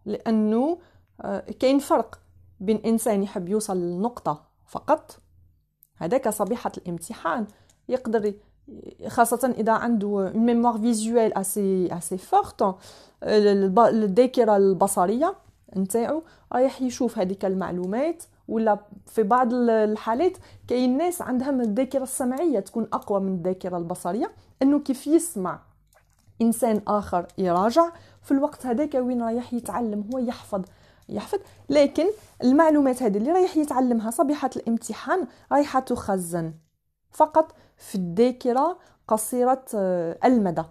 لأنه 0.05 0.79
آه، 1.21 1.41
كاين 1.41 1.79
فرق. 1.79 2.30
بين 2.61 2.77
إنسان 2.87 3.23
يحب 3.23 3.49
يوصل 3.49 3.77
لنقطه 3.77 4.43
فقط 4.67 5.19
هذاك 5.97 6.29
صبيحة 6.29 6.73
الامتحان. 6.79 7.47
يقدر 7.89 8.35
خاصة 9.07 9.55
إذا 9.59 9.73
عنده 9.73 10.33
mémoire 10.35 10.79
visuelle 10.79 11.39
assez 11.39 11.89
assez 11.99 12.19
forte 12.19 12.77
الذاكرة 13.23 14.57
البصرية 14.57 15.35
نتاعو 15.77 16.23
رايح 16.53 16.83
يشوف 16.83 17.19
هذيك 17.19 17.45
المعلومات. 17.45 18.23
ولا 18.49 18.79
في 19.07 19.23
بعض 19.23 19.55
الحالات 19.55 20.37
كاين 20.69 20.97
ناس 20.97 21.23
عندهم 21.23 21.61
الذاكرة 21.61 22.03
السمعية 22.03 22.61
تكون 22.61 22.87
أقوى 22.93 23.21
من 23.21 23.35
الذاكرة 23.35 23.77
البصرية 23.77 24.31
إنه 24.63 24.79
كيف 24.79 25.07
يسمع 25.07 25.61
إنسان 26.43 26.83
آخر 26.89 27.27
يراجع. 27.39 27.93
في 28.23 28.31
الوقت 28.31 28.67
هذاك 28.67 28.95
وين 28.95 29.23
رايح 29.23 29.55
يتعلم 29.55 30.11
هو 30.15 30.19
يحفظ 30.19 30.63
يحفظ. 31.11 31.39
لكن 31.69 32.07
المعلومات 32.43 33.03
هذه 33.03 33.17
اللي 33.17 33.33
رايح 33.33 33.57
يتعلمها 33.57 34.11
صبيحة 34.11 34.51
الامتحان 34.57 35.27
رايحة 35.53 35.81
تخزن 35.81 36.55
فقط 37.11 37.55
في 37.77 37.95
الذاكرة 37.95 38.79
قصيرة 39.09 39.65
آه، 39.75 40.19
المدى. 40.25 40.63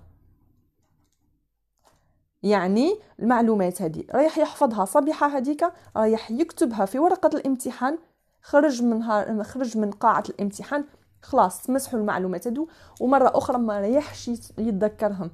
يعني 2.43 2.99
المعلومات 3.19 3.81
هذه 3.81 4.03
رايح 4.11 4.37
يحفظها 4.37 4.85
صبيحة 4.85 5.27
هذيك 5.27 5.65
رايح 5.95 6.31
يكتبها 6.31 6.85
في 6.85 6.99
ورقة 6.99 7.29
الامتحان 7.37 7.97
خرج 8.41 8.83
منها 8.83 9.43
خرج 9.43 9.77
من 9.77 9.91
قاعة 9.91 10.23
الامتحان 10.29 10.85
خلاص 11.21 11.63
تمسحوا 11.63 11.99
المعلومات 11.99 12.47
هذو 12.47 12.67
ومرة 13.01 13.31
أخرى 13.37 13.57
ما 13.57 13.79
رايحش 13.79 14.27
يتذكرهم. 14.57 15.31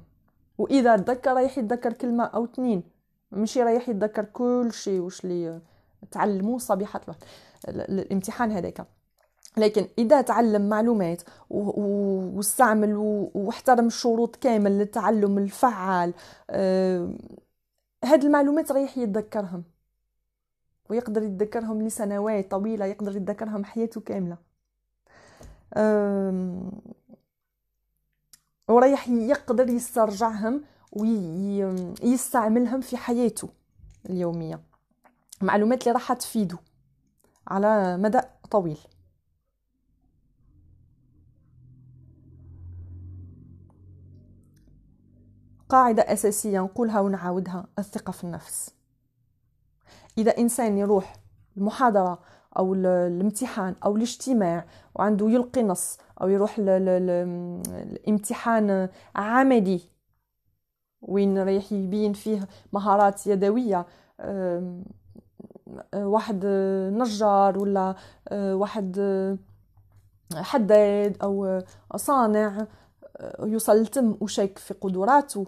وإذا 0.58 0.96
تذكر 0.96 1.32
رايح 1.32 1.58
يتذكر 1.58 1.92
كلمة 1.92 2.24
أو 2.24 2.44
اثنين 2.44 2.95
ماشي 3.30 3.62
رايح 3.62 3.88
يتذكر 3.88 4.24
كل 4.24 4.68
شيء 4.72 5.00
وش 5.00 5.24
اللي 5.24 5.60
تعلموه 6.10 6.58
صبيحة 6.58 7.00
الامتحان 7.68 8.52
هذاك. 8.52 8.86
لكن 9.56 9.88
إذا 9.98 10.20
تعلم 10.20 10.68
معلومات 10.68 11.22
واستعمل 11.50 12.96
واحترم 13.34 13.86
الشروط 13.86 14.36
كامل 14.36 14.78
للتعلم 14.78 15.38
الفعال 15.38 16.14
آه 16.50 17.10
هاد 18.04 18.24
المعلومات 18.24 18.72
رايح 18.72 18.98
يتذكرهم. 18.98 19.64
ويقدر 20.90 21.22
يتذكرهم 21.22 21.82
لسنوات 21.82 22.50
طويلة 22.50 22.84
يقدر 22.84 23.16
يتذكرهم 23.16 23.64
حياته 23.64 24.00
كاملة. 24.00 24.36
ورايح 28.68 29.08
يقدر 29.08 29.68
يسترجعهم 29.68 30.62
ويستعملهم 30.96 32.80
في 32.80 32.96
حياته 32.96 33.48
اليومية. 34.10 34.60
معلومات 35.42 35.82
اللي 35.82 35.92
راح 35.92 36.12
تفيده 36.12 36.58
على 37.48 37.96
مدى 37.96 38.20
طويل. 38.50 38.78
قاعدة 45.68 46.02
أساسية 46.02 46.60
نقولها 46.60 47.00
ونعاودها 47.00 47.66
الثقة 47.78 48.10
في 48.10 48.24
النفس. 48.24 48.74
إذا 50.18 50.38
إنسان 50.38 50.78
يروح 50.78 51.16
المحاضرة 51.56 52.22
أو 52.58 52.74
الامتحان 52.74 53.74
أو 53.84 53.96
الاجتماع 53.96 54.66
وعنده 54.94 55.30
يلقي 55.30 55.62
نص 55.62 55.98
أو 56.20 56.28
يروح 56.28 56.56
الامتحان 58.08 58.88
عملي 59.16 59.80
وين 61.02 61.38
رايح 61.38 61.72
يبين 61.72 62.12
فيه 62.12 62.48
مهارات 62.72 63.26
يدوية؟ 63.26 63.86
واحد 65.94 66.46
نجار 66.92 67.58
ولا 67.58 67.94
واحد 68.32 68.98
حداد 70.34 71.16
أو 71.22 71.62
صانع 71.96 72.66
يوصل 73.40 73.82
لتم 73.82 74.16
وشك 74.20 74.58
في 74.58 74.74
قدراته. 74.74 75.46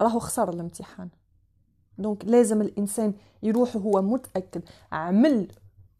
راهو 0.00 0.18
خسر 0.18 0.48
الامتحان. 0.48 1.08
دونك 1.98 2.24
لازم 2.24 2.60
الإنسان 2.62 3.14
يروح 3.42 3.76
وهو 3.76 4.02
متأكد 4.02 4.62
عمل 4.92 5.48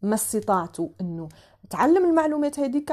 ما 0.01 0.15
استطاعته 0.15 0.91
إنه 1.01 1.29
تعلم 1.69 2.05
المعلومات 2.05 2.59
هذيك 2.59 2.91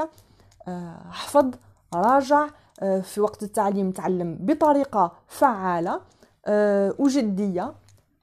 آه، 0.67 1.11
حفظ 1.11 1.51
راجع 1.93 2.45
آه، 2.45 2.49
في 2.81 3.21
وقت 3.21 3.43
التعليم 3.43 3.91
تعلم 3.91 4.37
بطريقة 4.41 5.11
فعالة 5.27 6.01
آه، 6.45 6.95
وجدية. 6.99 7.73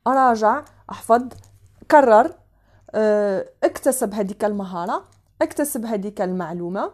راجع 0.09 0.65
أحفظ 0.91 1.23
كرر 1.91 2.35
اكتسب 3.65 4.15
هذيك 4.15 4.45
المهارة 4.45 5.05
اكتسب 5.43 5.85
هذيك 5.85 6.21
المعلومة 6.21 6.93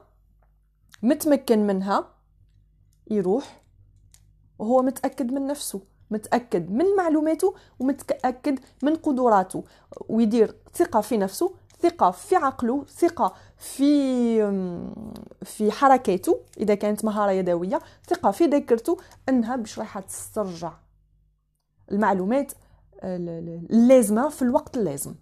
متمكن 1.03 1.67
منها 1.67 2.05
يروح 3.11 3.63
وهو 4.59 4.83
متأكد 4.83 5.33
من 5.33 5.47
نفسه 5.47 5.81
متأكد 6.11 6.71
من 6.71 6.85
معلوماته 6.97 7.55
ومتأكد 7.79 8.59
من 8.83 8.95
قدراته 8.95 9.65
ويدير 10.09 10.55
ثقة 10.75 11.01
في 11.01 11.17
نفسه 11.17 11.55
ثقة 11.89 12.11
في 12.11 12.37
عقله 12.37 12.85
ثقة 12.85 13.35
في 13.57 14.37
في 15.43 15.73
حركاته 15.73 16.41
إذا 16.61 16.75
كانت 16.75 17.05
مهارة 17.05 17.31
يدوية 17.31 17.81
ثقة 18.07 18.31
في 18.31 18.45
ذاكرته 18.45 18.97
أنها 19.29 19.57
باش 19.57 19.79
راح 19.79 19.99
تسترجع 19.99 20.73
المعلومات 21.93 22.53
اللازمة 23.03 24.29
في 24.29 24.43
الوقت 24.43 24.77
اللازم. 24.77 25.15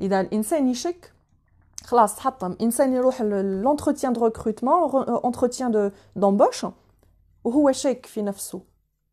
إذا 0.00 0.20
الإنسان 0.20 0.68
يشك 0.68 1.12
خلاص 1.84 2.16
تحطم 2.16 2.56
انسان 2.60 2.92
يروح 2.92 3.22
l'entretien 3.22 4.12
de 4.12 4.24
recrutement 4.24 5.08
entretien 5.24 5.70
de 5.70 5.90
d'embauche 6.16 6.66
وهو 7.44 7.72
شاك 7.72 8.06
في 8.06 8.22
نفسه. 8.22 8.60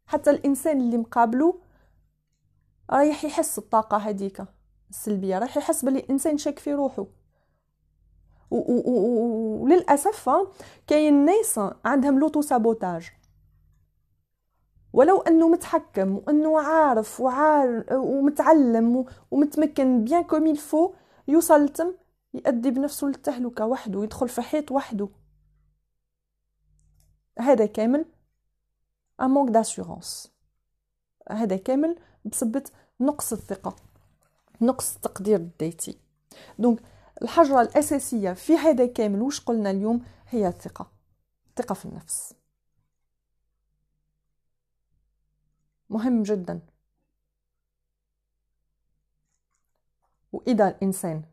حتى 0.05 0.30
الإنسان 0.30 0.82
اللي 0.82 0.97
مقابله 0.97 1.66
رايح 2.89 3.25
يحس 3.25 3.57
الطاقه 3.57 3.97
هذيك 3.97 4.45
السلبية 4.89 5.39
رايح 5.39 5.57
يحس 5.57 5.85
باللي 5.85 5.99
الانسان 5.99 6.38
شاك 6.38 6.59
في 6.59 6.73
روحه 6.73 7.05
وللأسف 8.51 10.29
كاين 10.88 11.25
ناس 11.25 11.59
عندهم 11.85 12.19
l'auto-sabotage. 12.20 13.09
ولو 14.93 15.21
أنه 15.21 15.49
متحكم 15.49 16.15
وأنه 16.15 16.59
عارف 16.59 17.21
وعار 17.21 17.85
ومتعلم 17.91 19.05
ومتمكن 19.31 20.03
bien 20.03 20.24
comme 20.24 20.47
il 20.47 20.63
faut 20.63 20.93
يوصل 21.27 21.69
تم 21.69 21.93
يؤدي 22.33 22.71
بنفسه 22.71 23.07
للتهلكة 23.07 23.65
وحده 23.65 24.03
يدخل 24.03 24.29
في 24.29 24.41
حيط 24.41 24.71
وحده 24.71 25.09
هذا 27.39 27.65
كامل. 27.65 28.05
un 29.22 29.30
manque 29.30 29.49
هذا 31.29 31.57
كامل. 31.57 31.95
بسبة 32.28 32.63
نقص 32.99 33.34
الثقة 33.34 33.75
نقص 34.61 34.95
التقدير 34.95 35.36
الذاتي 35.39 35.97
donc 36.59 36.80
الحجرة 37.21 37.61
الأساسية 37.61 38.34
في 38.34 38.53
هذا 38.55 38.86
كامل 38.86 39.21
وش 39.21 39.39
قلنا 39.39 39.71
اليوم؟ 39.71 40.05
هي 40.30 40.47
الثقة 40.47 40.91
الثقة 41.49 41.73
في 41.73 41.86
النفس. 41.86 42.34
مهم 45.89 46.23
جدا. 46.23 46.59
وإذا 50.34 50.67
الإنسان 50.67 51.23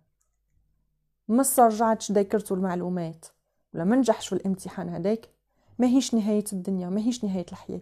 ما 1.29 1.41
استرجعتش 1.41 2.13
ذاكرته 2.13 2.55
المعلومات 2.55 3.27
ولا 3.75 3.85
ما 3.85 3.97
نجحش 3.97 4.29
في 4.29 4.35
الامتحان 4.35 4.89
هذاك 4.89 5.29
ما 5.79 5.87
هيش 5.87 6.15
نهاية 6.15 6.45
الدنيا 6.53 6.89
ما 6.89 7.01
هيش 7.01 7.25
نهاية 7.25 7.47
الحياة. 7.53 7.81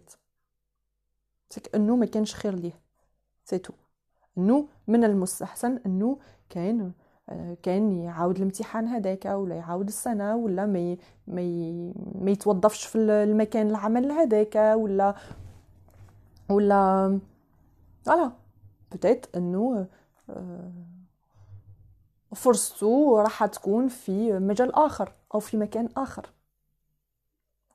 تك 1.50 1.74
انه 1.74 1.96
ما 1.96 2.06
كانش 2.06 2.34
خير 2.34 2.54
ليه. 2.54 2.80
سيتو 3.44 3.72
انه 4.38 4.68
من 4.88 5.04
المستحسن 5.04 5.80
انه 5.86 6.18
كان 6.50 6.92
كان 7.62 7.92
يعاود 7.92 8.36
الامتحان 8.36 8.88
هذاك 8.88 9.24
ولا 9.24 9.54
يعاود 9.54 9.88
السنة 9.88 10.36
ولا 10.36 10.66
ما 10.66 10.96
ما 11.26 11.42
ما 12.14 12.30
يتوظفش 12.30 12.86
في 12.86 12.98
المكان 12.98 13.70
العمل 13.70 14.12
هذاك 14.12 14.56
ولا 14.56 15.14
ولا 16.50 17.20
فوالا. 18.04 18.32
بتيت 18.92 19.36
انه 19.36 19.86
آه، 20.30 20.72
فرصته 22.34 23.22
راح 23.22 23.46
تكون 23.46 23.88
في 23.88 24.38
مجال 24.38 24.74
آخر 24.74 25.12
أو 25.34 25.40
في 25.40 25.56
مكان 25.56 25.88
آخر. 25.96 26.32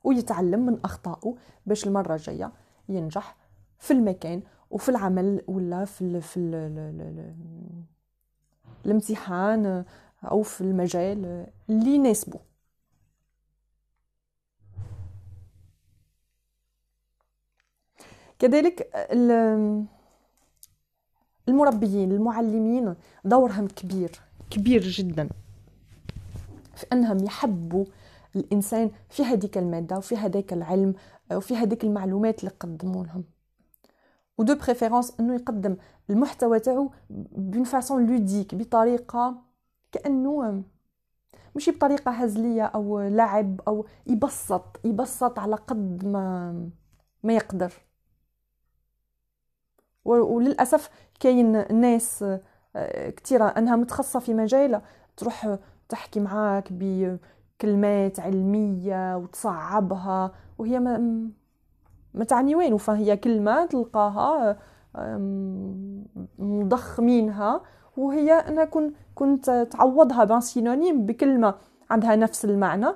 ويتعلم 0.04 0.66
من 0.66 0.80
أخطائه 0.84 1.34
باش 1.66 1.86
المرة 1.86 2.14
الجاية 2.14 2.52
ينجح 2.88 3.36
في 3.78 3.90
المكان 3.92 4.42
وفي 4.70 4.88
العمل 4.88 5.42
ولا 5.46 5.84
في 5.84 6.02
ال 6.02 6.22
في 6.22 6.36
ال 6.36 6.54
ال 6.54 7.34
الامتحان 8.86 9.84
أو 10.24 10.42
في 10.42 10.60
المجال 10.60 11.46
اللي 11.70 11.94
يناسبه. 11.94 12.40
كذلك 18.38 18.90
المربيين 21.48 22.12
المعلمين 22.12 22.94
دورهم 23.24 23.68
كبير 23.68 24.20
كبير 24.50 24.82
جدا. 24.82 25.28
في 26.74 26.86
أنهم 26.92 27.24
يحبوا 27.24 27.84
الإنسان 28.36 28.90
في 29.10 29.24
هذيك 29.24 29.58
المادة 29.58 29.96
وفي 29.98 30.16
هذاك 30.16 30.52
العلم 30.52 30.94
وفي 31.32 31.56
هذيك 31.56 31.84
المعلومات 31.84 32.40
اللي 32.40 32.50
قدموا 32.60 33.04
لهم 33.04 33.24
ودو 34.38 34.54
بريفيرونس 34.54 35.20
أنه 35.20 35.34
يقدم 35.34 35.76
المحتوى 36.10 36.60
تاعو 36.60 36.90
بون 37.10 37.64
فاسون 37.64 38.06
لوديك 38.06 38.54
بطريقة 38.54 39.42
كأنه 39.92 40.62
ماشي 41.54 41.70
بطريقة 41.70 42.10
هزلية 42.10 42.62
أو 42.62 43.00
لعب 43.00 43.60
أو 43.68 43.86
يبسط 44.06 44.80
يبسط 44.84 45.38
على 45.38 45.56
قد 45.56 46.04
ما 46.04 46.52
ما 47.22 47.32
يقدر. 47.32 47.72
وللأسف 50.04 50.90
كاين 51.20 51.80
ناس 51.80 52.24
آه، 52.76 53.10
كثيره 53.10 53.44
أنها 53.44 53.76
متخصصة 53.76 54.20
في 54.20 54.34
مجال 54.34 54.82
تروح 55.16 55.58
تحكي 55.88 56.20
معاك 56.20 56.68
بكلمات 56.72 58.20
علمية 58.20 59.16
وتصعبها 59.16 60.32
وهي 60.58 60.80
ما 60.80 61.28
ما 62.14 62.24
تعني 62.24 62.54
وين؟ 62.54 62.76
فهي 62.76 63.16
كلمة 63.16 63.66
تلقاها 63.66 64.58
مضخمينها 66.38 67.62
وهي 67.96 68.32
أنا 68.32 68.64
كنت 68.64 68.96
كنت 69.14 69.68
تعوضها 69.70 70.24
ب 70.24 70.29
un 70.29 70.40
synonyme 70.40 71.06
بكلمة 71.06 71.54
عندها 71.90 72.16
نفس 72.16 72.44
المعنى. 72.44 72.86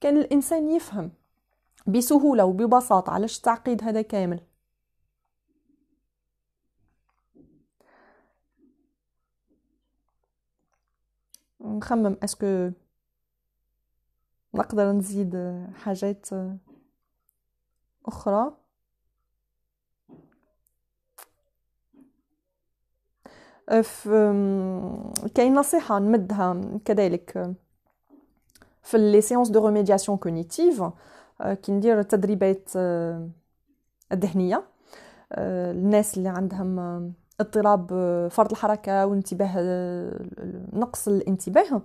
كان 0.00 0.16
الإنسان 0.16 0.68
يفهم 0.68 1.10
بسهولة 1.86 2.44
وببساطة 2.44 3.12
علاش 3.12 3.36
التعقيد 3.36 3.84
هذا 3.84 4.02
كامل. 4.02 4.40
نخمم 11.60 12.16
est-ce 12.24 12.55
que 12.55 12.70
نقدر 14.54 14.92
نزيد 14.92 15.62
حاجات 15.74 16.28
أخرى. 18.06 18.52
كاين 25.34 25.54
نصيحة 25.54 25.98
نمدها 25.98 26.78
كذلك 26.84 27.54
في 28.82 28.98
les 28.98 29.20
séances 29.20 29.48
de 29.48 29.66
remédiation 29.66 30.18
cognitive 30.18 30.82
كي 31.42 31.72
ندير 31.72 32.00
التدريبات 32.00 32.70
الذهنية 34.12 34.64
الناس 35.32 36.18
اللي 36.18 36.28
عندهم 36.28 36.78
اضطراب 37.40 37.88
فرط 38.30 38.50
الحركة 38.50 39.06
والانتباه 39.06 39.52
نقص 40.72 41.08
الانتباه 41.08 41.82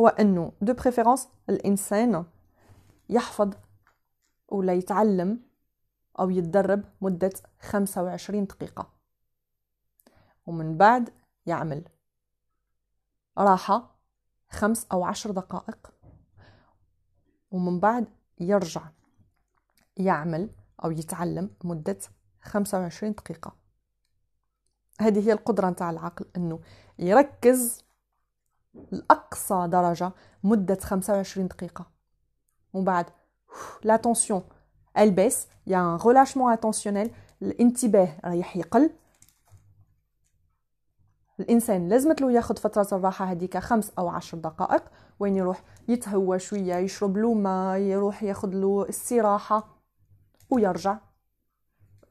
هو 0.00 0.08
إنه 0.08 0.52
de 0.60 0.72
préférence 0.72 1.28
الإنسان 1.50 2.24
يحفظ 3.10 3.50
ولا 4.54 4.72
يتعلم 4.72 5.40
أو 6.18 6.30
يتدرب 6.30 6.84
مدة 7.00 7.32
25 7.60 8.44
دقيقة. 8.44 8.92
ومن 10.46 10.76
بعد 10.76 11.10
يعمل 11.46 11.84
راحة 13.38 13.96
خمس 14.48 14.86
أو 14.92 15.04
عشر 15.04 15.30
دقائق. 15.30 15.92
ومن 17.50 17.80
بعد 17.80 18.06
يرجع 18.40 18.82
يعمل 19.96 20.50
أو 20.84 20.90
يتعلم 20.90 21.50
مدة 21.64 21.98
خمسة 22.42 22.78
وعشرين 22.80 23.12
دقيقة. 23.12 23.56
هذه 25.00 25.28
هي 25.28 25.32
القدرة 25.32 25.70
نتاع 25.70 25.90
العقل 25.90 26.26
أنه 26.36 26.60
يركز 26.98 27.84
لأقصى 28.92 29.68
درجة 29.68 30.12
مدة 30.44 30.78
خمسة 30.80 31.12
وعشرين 31.12 31.48
دقيقة. 31.48 31.90
ومن 32.72 32.84
بعد 32.84 33.06
l'attention 33.84 34.42
elle 34.98 35.17
baisse 35.17 35.46
y 35.66 35.78
a 35.78 35.85
un 35.85 35.98
relâchement 36.06 36.52
attentionnel 36.52 37.10
الانتباه 37.42 38.08
رايح 38.24 38.56
يقل. 38.56 38.90
الإنسان 41.40 41.88
لازمت 41.88 42.20
له 42.20 42.32
ياخذ 42.32 42.56
فترة 42.56 42.98
الراحه 42.98 43.24
هذيك 43.24 43.58
خمس 43.58 43.92
أو 43.98 44.08
عشر 44.08 44.38
دقائق 44.38 44.82
وين 45.20 45.36
يروح؟ 45.36 45.62
يتهوى 45.88 46.38
شوية 46.38 46.74
يشرب 46.74 47.16
له 47.16 47.34
ماء 47.34 47.78
يروح 47.78 48.22
ياخذ 48.22 48.48
له 48.48 48.88
استراحة 48.88 49.80
ويرجع. 50.50 50.98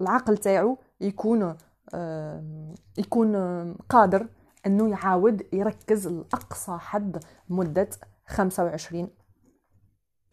العقل 0.02 0.38
تاعو 0.38 0.78
يكون 1.02 1.58
يكون 2.98 3.36
قادر 3.74 4.28
إنه 4.66 4.90
يعاود 4.90 5.54
يركز 5.54 6.08
لأقصى 6.08 6.78
حد 6.80 7.24
مدة 7.50 7.90
25 8.28 9.10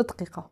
دقيقة. 0.01 0.51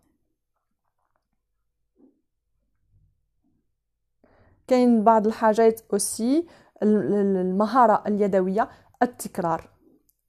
كاين 4.69 5.05
بعض 5.05 5.27
الحاجات 5.27 5.81
أوسي 5.93 6.47
المهارة 6.83 8.03
اليدوية 8.07 8.69
التكرار. 9.03 9.71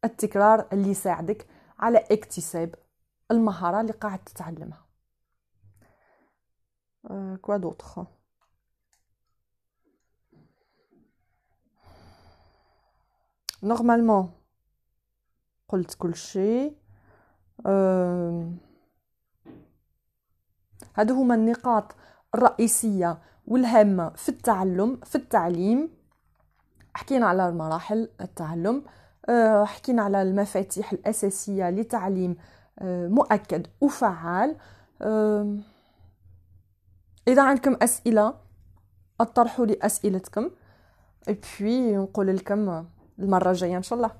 التكرار 0.05 0.67
اللي 0.73 0.89
يساعدك 0.89 1.47
على 1.79 1.97
اكتساب 1.97 2.75
المهارة 3.31 3.81
اللي 3.81 3.91
قاعد 3.91 4.23
تتعلمها. 4.23 4.85
كوا 7.41 7.57
دوطخ؟ 7.57 7.99
نورمالمون 13.63 14.31
قلت 15.67 15.93
كل 15.93 16.15
شيء. 16.15 16.77
هادو 20.95 21.13
هما 21.13 21.35
النقاط 21.35 21.95
الرئيسية 22.35 23.21
والهامة 23.49 24.09
في 24.09 24.29
التعلم 24.29 24.99
في 25.03 25.15
التعليم. 25.15 25.89
حكينا 26.93 27.25
على 27.25 27.49
المراحل 27.49 28.09
التعلم. 28.21 28.83
آه، 29.29 29.65
حكينا 29.65 30.01
على 30.01 30.21
المفاتيح 30.21 30.91
الأساسية 30.91 31.69
لتعليم 31.69 32.35
آه، 32.79 33.07
مؤكد 33.07 33.67
وفعال. 33.81 34.55
إذا 37.27 37.43
عندكم 37.43 37.75
أسئلة 37.81 38.33
اطرحوا 39.21 39.65
لي 39.65 39.77
أسئلتكم. 39.81 40.49
بي 41.59 41.97
نقول 41.97 42.35
لكم 42.37 42.85
المرة 43.19 43.49
الجاية 43.51 43.77
إن 43.77 43.83
شاء 43.83 43.97
الله. 43.97 44.11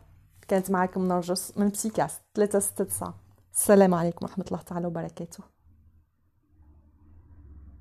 كانت 0.48 0.72
معكم 0.72 1.08
نرجس 1.08 1.58
من 1.58 1.70
بسيكاست 1.70 2.22
369 2.36 3.14
السلام 3.54 3.94
عليكم 3.94 4.26
ورحمة 4.26 4.46
الله 4.52 4.62
تعالى 4.62 4.88
وبركاته. 4.88 5.59